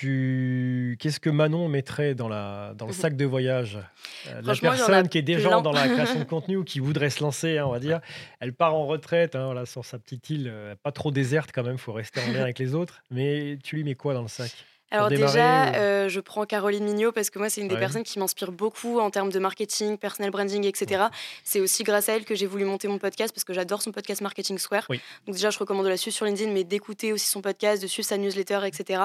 Tu... 0.00 0.96
Qu'est-ce 1.00 1.18
que 1.18 1.28
Manon 1.28 1.68
mettrait 1.68 2.14
dans, 2.14 2.28
la... 2.28 2.72
dans 2.76 2.86
le 2.86 2.92
sac 2.92 3.16
de 3.16 3.24
voyage? 3.24 3.80
Euh, 4.28 4.42
La 4.44 4.54
personne 4.54 5.08
qui 5.08 5.18
est 5.18 5.22
déjà 5.22 5.60
dans 5.60 5.72
la 5.72 5.88
création 5.88 6.20
de 6.20 6.24
contenu 6.24 6.56
ou 6.56 6.62
qui 6.62 6.78
voudrait 6.78 7.10
se 7.10 7.20
lancer, 7.20 7.58
hein, 7.58 7.66
on 7.66 7.72
va 7.72 7.80
dire, 7.80 8.00
elle 8.38 8.52
part 8.52 8.76
en 8.76 8.86
retraite 8.86 9.34
hein, 9.34 9.46
voilà, 9.46 9.66
sur 9.66 9.84
sa 9.84 9.98
petite 9.98 10.30
île, 10.30 10.48
euh, 10.52 10.76
pas 10.80 10.92
trop 10.92 11.10
déserte 11.10 11.50
quand 11.52 11.64
même, 11.64 11.72
il 11.72 11.80
faut 11.80 11.92
rester 11.92 12.20
en 12.20 12.32
lien 12.32 12.42
avec 12.42 12.60
les 12.60 12.76
autres. 12.76 13.02
Mais 13.10 13.58
tu 13.64 13.74
lui 13.74 13.82
mets 13.82 13.96
quoi 13.96 14.14
dans 14.14 14.22
le 14.22 14.28
sac? 14.28 14.52
Alors 14.90 15.08
déjà, 15.08 15.74
euh, 15.74 16.08
je 16.08 16.18
prends 16.20 16.46
Caroline 16.46 16.84
Mignot 16.84 17.12
parce 17.12 17.28
que 17.28 17.38
moi, 17.38 17.50
c'est 17.50 17.60
une 17.60 17.68
des 17.68 17.76
personnes 17.76 18.04
qui 18.04 18.18
m'inspire 18.18 18.52
beaucoup 18.52 19.00
en 19.00 19.10
termes 19.10 19.30
de 19.30 19.38
marketing, 19.38 19.98
personal 19.98 20.30
branding, 20.30 20.64
etc. 20.64 21.04
C'est 21.44 21.60
aussi 21.60 21.84
grâce 21.84 22.08
à 22.08 22.14
elle 22.14 22.24
que 22.24 22.34
j'ai 22.34 22.46
voulu 22.46 22.64
monter 22.64 22.88
mon 22.88 22.98
podcast 22.98 23.34
parce 23.34 23.44
que 23.44 23.52
j'adore 23.52 23.82
son 23.82 23.92
podcast 23.92 24.22
Marketing 24.22 24.56
Square. 24.56 24.86
Donc 24.88 25.34
déjà, 25.34 25.50
je 25.50 25.58
recommande 25.58 25.84
de 25.84 25.90
la 25.90 25.98
suivre 25.98 26.16
sur 26.16 26.24
LinkedIn, 26.24 26.52
mais 26.52 26.64
d'écouter 26.64 27.12
aussi 27.12 27.28
son 27.28 27.42
podcast, 27.42 27.82
de 27.82 27.86
suivre 27.86 28.08
sa 28.08 28.16
newsletter, 28.16 28.60
etc. 28.64 29.02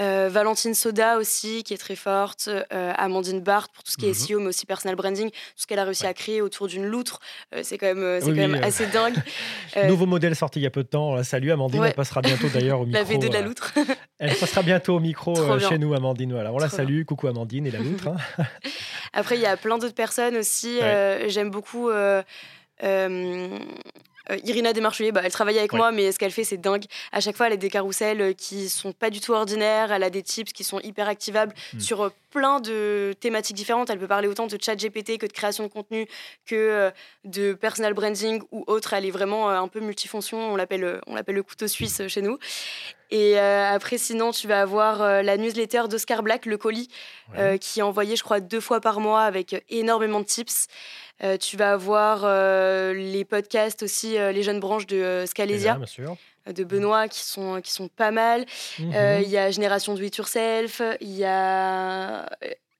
Euh, 0.00 0.30
Valentine 0.32 0.74
Soda 0.74 1.18
aussi, 1.18 1.62
qui 1.62 1.74
est 1.74 1.78
très 1.78 1.96
forte. 1.96 2.48
Euh, 2.48 2.92
Amandine 2.96 3.40
Barthes 3.40 3.72
pour 3.74 3.84
tout 3.84 3.92
ce 3.92 3.98
qui 3.98 4.06
est 4.06 4.08
mhm. 4.08 4.14
SEO, 4.14 4.40
mais 4.40 4.46
aussi 4.46 4.64
personal 4.64 4.96
branding. 4.96 5.30
Tout 5.30 5.36
ce 5.56 5.66
qu'elle 5.66 5.78
a 5.78 5.84
réussi 5.84 6.06
à 6.06 6.14
créer 6.14 6.40
autour 6.40 6.68
d'une 6.68 6.86
loutre, 6.86 7.20
c'est 7.62 7.76
quand 7.76 7.94
même, 7.94 8.18
c'est 8.20 8.28
quand 8.28 8.36
même 8.36 8.62
assez 8.62 8.86
dingue. 8.86 9.16
Nouveau 9.88 10.06
modèle 10.06 10.34
sorti 10.34 10.60
il 10.60 10.62
y 10.62 10.66
a 10.66 10.70
peu 10.70 10.82
de 10.82 10.88
temps. 10.88 11.22
Salut 11.22 11.52
Amandine, 11.52 11.84
elle 11.84 11.94
passera 11.94 12.22
bientôt 12.22 12.48
d'ailleurs 12.48 12.80
au 12.80 12.86
micro. 12.86 13.02
La 13.02 13.08
V2 13.08 13.28
de 13.28 13.32
la 13.32 13.42
loutre. 13.42 13.74
elle 14.18 14.34
passera 14.36 14.62
bientôt 14.62 15.01
micro 15.02 15.38
euh, 15.38 15.58
chez 15.58 15.78
nous, 15.78 15.94
Amandine. 15.94 16.32
Voilà, 16.32 16.52
on 16.52 16.58
la 16.58 16.68
salue. 16.68 17.04
Coucou 17.04 17.28
Amandine 17.28 17.66
et 17.66 17.70
la 17.70 17.80
loutre. 17.80 18.08
Hein. 18.08 18.44
Après, 19.12 19.36
il 19.36 19.42
y 19.42 19.46
a 19.46 19.56
plein 19.56 19.78
d'autres 19.78 19.94
personnes 19.94 20.36
aussi. 20.36 20.80
Euh, 20.80 21.28
j'aime 21.28 21.50
beaucoup. 21.50 21.90
Euh, 21.90 22.22
Irina 24.44 24.72
Desmarchelier, 24.72 25.12
bah, 25.12 25.22
elle 25.24 25.32
travaille 25.32 25.58
avec 25.58 25.72
moi, 25.72 25.92
mais 25.92 26.12
ce 26.12 26.18
qu'elle 26.18 26.30
fait, 26.30 26.44
c'est 26.44 26.56
dingue. 26.56 26.84
À 27.12 27.20
chaque 27.20 27.36
fois, 27.36 27.46
elle 27.46 27.54
a 27.54 27.56
des 27.56 27.70
carousels 27.70 28.34
qui 28.34 28.68
sont 28.68 28.92
pas 28.92 29.10
du 29.10 29.20
tout 29.20 29.32
ordinaires. 29.32 29.92
Elle 29.92 30.02
a 30.02 30.10
des 30.10 30.22
tips 30.22 30.52
qui 30.52 30.64
sont 30.64 30.80
hyper 30.80 31.08
activables 31.08 31.54
hmm. 31.74 31.80
sur 31.80 32.12
plein 32.30 32.60
de 32.60 33.14
thématiques 33.20 33.56
différentes. 33.56 33.90
Elle 33.90 33.98
peut 33.98 34.06
parler 34.06 34.28
autant 34.28 34.46
de 34.46 34.58
chat 34.60 34.76
GPT 34.76 35.18
que 35.18 35.26
de 35.26 35.32
création 35.32 35.64
de 35.64 35.68
contenu, 35.68 36.06
que 36.46 36.90
de 37.24 37.52
personal 37.52 37.94
branding 37.94 38.42
ou 38.52 38.64
autre. 38.66 38.94
Elle 38.94 39.06
est 39.06 39.10
vraiment 39.10 39.48
un 39.48 39.68
peu 39.68 39.80
multifonction. 39.80 40.52
On 40.52 40.56
l'appelle, 40.56 41.00
on 41.06 41.14
l'appelle 41.14 41.34
le 41.34 41.42
couteau 41.42 41.66
suisse 41.66 42.06
chez 42.08 42.22
nous. 42.22 42.38
Et 43.12 43.38
euh, 43.38 43.70
après, 43.70 43.98
sinon, 43.98 44.30
tu 44.30 44.48
vas 44.48 44.62
avoir 44.62 45.02
euh, 45.02 45.20
la 45.20 45.36
newsletter 45.36 45.82
d'Oscar 45.86 46.22
Black, 46.22 46.46
le 46.46 46.56
colis, 46.56 46.88
euh, 47.36 47.58
qui 47.58 47.80
est 47.80 47.82
envoyé, 47.82 48.16
je 48.16 48.22
crois, 48.22 48.40
deux 48.40 48.58
fois 48.58 48.80
par 48.80 49.00
mois 49.00 49.24
avec 49.24 49.62
énormément 49.68 50.20
de 50.20 50.24
tips. 50.24 50.66
Tu 51.40 51.56
vas 51.56 51.72
avoir 51.72 52.26
les 52.94 53.24
podcasts 53.24 53.82
aussi, 53.82 54.12
les 54.12 54.42
jeunes 54.42 54.60
branches 54.60 54.86
de 54.86 55.24
Scalesia. 55.26 55.78
de 56.46 56.64
Benoît 56.64 57.06
qui 57.06 57.20
sont, 57.20 57.60
qui 57.60 57.70
sont 57.70 57.88
pas 57.88 58.10
mal. 58.10 58.44
Mhm. 58.78 59.22
Il 59.22 59.28
y 59.28 59.38
a 59.38 59.50
Génération 59.50 59.94
Do 59.94 60.02
It 60.02 60.16
Yourself, 60.16 60.82
il 61.00 61.12
y 61.12 61.24
a 61.24 62.28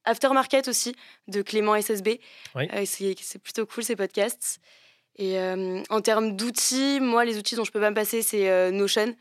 Aftermarket 0.04 0.66
aussi 0.66 0.94
de 1.28 1.42
Clément 1.42 1.76
SSB. 1.76 2.20
c'est 2.84 3.38
plutôt 3.38 3.66
cool 3.66 3.84
ces 3.84 3.96
podcasts. 3.96 4.58
Et 5.16 5.38
en 5.38 6.00
termes 6.00 6.36
d'outils, 6.36 6.98
moi, 7.00 7.24
les 7.24 7.38
outils 7.38 7.54
dont 7.54 7.64
je 7.64 7.70
peux 7.70 7.80
pas 7.80 7.90
me 7.90 7.94
passer, 7.94 8.22
c'est 8.22 8.70
Notion 8.72 9.14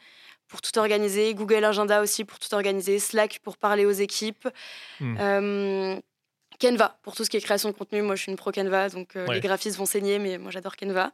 pour 0.51 0.61
tout 0.61 0.77
organiser, 0.77 1.33
Google 1.33 1.63
Agenda 1.63 2.01
aussi 2.01 2.25
pour 2.25 2.37
tout 2.37 2.53
organiser, 2.53 2.99
Slack 2.99 3.39
pour 3.41 3.57
parler 3.57 3.85
aux 3.85 3.91
équipes. 3.91 4.47
Hmm. 4.99 5.97
Euh, 6.63 6.69
Canva 6.69 6.97
pour 7.03 7.15
tout 7.15 7.23
ce 7.23 7.29
qui 7.29 7.37
est 7.37 7.41
création 7.41 7.69
de 7.69 7.75
contenu. 7.75 8.01
Moi, 8.01 8.15
je 8.15 8.23
suis 8.23 8.31
une 8.31 8.37
pro 8.37 8.51
Canva, 8.51 8.89
donc 8.89 9.15
euh, 9.15 9.27
les 9.27 9.39
graphistes 9.39 9.77
vont 9.77 9.85
saigner, 9.85 10.19
mais 10.19 10.37
moi, 10.37 10.51
j'adore 10.51 10.75
Canva. 10.75 11.11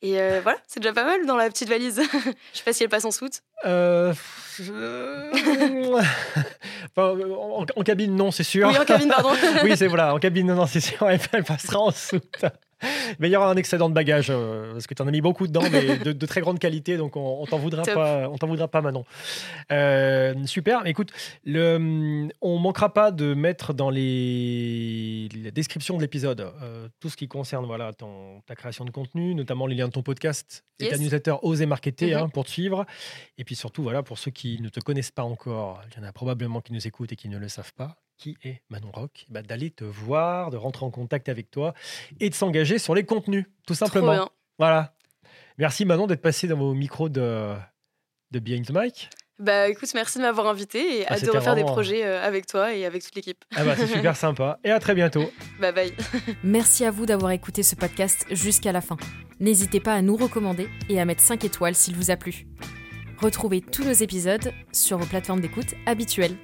Et 0.00 0.16
voilà, 0.42 0.58
c'est 0.66 0.80
déjà 0.80 0.92
pas 0.92 1.04
mal 1.04 1.26
dans 1.26 1.36
la 1.36 1.48
petite 1.48 1.68
valise. 1.68 2.00
Je 2.52 2.58
sais 2.58 2.64
pas 2.64 2.72
si 2.72 2.84
elle 2.84 2.88
passe 2.88 3.04
en 3.04 3.10
soute. 3.10 3.42
Euh, 3.66 4.14
en, 6.96 7.84
cabine, 7.84 8.14
non, 8.14 8.30
c'est 8.30 8.44
sûr. 8.44 8.68
Oui, 8.68 8.78
en 8.78 8.84
cabine, 8.84 9.08
pardon. 9.08 9.30
oui, 9.64 9.76
c'est 9.76 9.88
voilà, 9.88 10.14
en 10.14 10.18
cabine, 10.18 10.54
non, 10.54 10.66
c'est 10.66 10.80
sûr, 10.80 11.08
elle, 11.08 11.44
passera 11.44 11.80
en 11.80 11.90
soute. 11.90 12.44
Mais 13.18 13.28
il 13.28 13.32
y 13.32 13.36
aura 13.36 13.50
un 13.50 13.56
excédent 13.56 13.88
de 13.88 13.94
bagages 13.94 14.28
euh, 14.30 14.72
parce 14.72 14.86
que 14.86 14.94
tu 14.94 15.02
en 15.02 15.08
as 15.08 15.10
mis 15.10 15.20
beaucoup 15.20 15.46
dedans, 15.46 15.62
mais 15.70 15.98
de, 15.98 16.26
très 16.26 16.40
grande 16.40 16.58
qualité, 16.58 16.96
donc 16.96 17.16
on, 17.16 17.40
on 17.40 17.46
t'en 17.46 17.58
voudra 17.58 17.82
pas, 17.82 18.28
on 18.28 18.36
t'en 18.38 18.46
voudra 18.46 18.68
pas, 18.68 18.80
Manon. 18.80 19.04
Euh, 19.72 20.34
super. 20.46 20.86
Écoute, 20.86 21.10
le, 21.44 22.28
on 22.40 22.58
manquera 22.58 22.92
pas 22.92 23.10
de 23.10 23.34
mettre 23.34 23.72
dans 23.72 23.90
les 23.90 25.28
la 25.42 25.50
description 25.50 25.96
de 25.96 26.02
l'épisode 26.02 26.52
tout 27.00 27.08
ce 27.08 27.16
qui 27.16 27.28
concerne 27.28 27.66
voilà 27.66 27.92
ton, 27.92 28.40
ta 28.46 28.54
création 28.54 28.84
de 28.84 28.90
contenu, 28.90 29.34
notamment 29.34 29.66
les 29.66 29.74
liens 29.74 29.88
de 29.88 29.92
ton 29.92 30.02
podcast 30.02 30.64
et 30.80 30.88
ta 30.88 30.98
newsletter 30.98 31.36
Oser 31.42 31.66
Marketer 31.66 32.10
mm-hmm. 32.10 32.24
hein, 32.24 32.28
pour 32.28 32.44
te 32.44 32.50
suivre. 32.50 32.86
Et 33.36 33.44
puis 33.44 33.54
surtout, 33.54 33.82
voilà, 33.82 34.02
pour 34.02 34.18
ceux 34.18 34.30
qui 34.30 34.60
ne 34.60 34.68
te 34.68 34.80
connaissent 34.80 35.10
pas 35.10 35.24
encore, 35.24 35.82
il 35.90 36.00
y 36.00 36.04
en 36.04 36.08
a 36.08 36.12
probablement 36.12 36.60
qui 36.60 36.72
nous 36.72 36.86
écoutent 36.86 37.12
et 37.12 37.16
qui 37.16 37.28
ne 37.28 37.38
le 37.38 37.48
savent 37.48 37.74
pas, 37.74 37.96
qui 38.18 38.36
est 38.42 38.62
Manon 38.68 38.90
Rock, 38.92 39.26
bah, 39.30 39.42
d'aller 39.42 39.70
te 39.70 39.84
voir, 39.84 40.50
de 40.50 40.56
rentrer 40.56 40.84
en 40.84 40.90
contact 40.90 41.28
avec 41.28 41.50
toi 41.50 41.72
et 42.20 42.28
de 42.28 42.34
s'engager 42.34 42.78
sur 42.78 42.94
les 42.94 43.04
contenus, 43.04 43.46
tout 43.66 43.74
simplement. 43.74 44.28
Voilà. 44.58 44.94
Merci 45.56 45.84
Manon 45.84 46.06
d'être 46.06 46.20
passé 46.20 46.46
dans 46.48 46.58
vos 46.58 46.74
micros 46.74 47.08
de, 47.08 47.54
de 48.30 48.38
Behind 48.38 48.66
the 48.66 48.72
Mic. 48.72 49.10
Bah 49.38 49.68
écoute, 49.68 49.88
merci 49.94 50.18
de 50.18 50.24
m'avoir 50.24 50.48
invité 50.48 50.98
et 50.98 51.06
ah, 51.06 51.12
hâte 51.12 51.24
de 51.24 51.30
refaire 51.30 51.54
des 51.54 51.62
projets 51.62 52.04
euh, 52.04 52.20
avec 52.20 52.46
toi 52.46 52.74
et 52.74 52.84
avec 52.84 53.04
toute 53.04 53.14
l'équipe. 53.14 53.44
Ah 53.54 53.64
bah 53.64 53.74
c'est 53.76 53.86
super 53.86 54.16
sympa 54.16 54.58
et 54.64 54.70
à 54.72 54.80
très 54.80 54.96
bientôt. 54.96 55.30
Bye 55.60 55.72
bye. 55.72 55.92
merci 56.42 56.84
à 56.84 56.90
vous 56.90 57.06
d'avoir 57.06 57.30
écouté 57.30 57.62
ce 57.62 57.76
podcast 57.76 58.26
jusqu'à 58.32 58.72
la 58.72 58.80
fin. 58.80 58.96
N'hésitez 59.38 59.78
pas 59.78 59.94
à 59.94 60.02
nous 60.02 60.16
recommander 60.16 60.68
et 60.88 61.00
à 61.00 61.04
mettre 61.04 61.22
5 61.22 61.44
étoiles 61.44 61.76
s'il 61.76 61.94
vous 61.94 62.10
a 62.10 62.16
plu. 62.16 62.48
Retrouvez 63.18 63.60
tous 63.60 63.84
nos 63.84 63.92
épisodes 63.92 64.52
sur 64.72 64.98
vos 64.98 65.06
plateformes 65.06 65.40
d'écoute 65.40 65.74
habituelles 65.86 66.36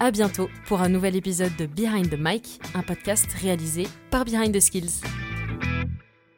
à 0.00 0.10
bientôt 0.10 0.48
pour 0.66 0.80
un 0.80 0.88
nouvel 0.88 1.14
épisode 1.14 1.54
de 1.56 1.66
Behind 1.66 2.08
the 2.10 2.18
Mic, 2.18 2.58
un 2.74 2.82
podcast 2.82 3.30
réalisé 3.34 3.86
par 4.10 4.24
Behind 4.24 4.52
the 4.52 4.60
Skills. 4.60 5.02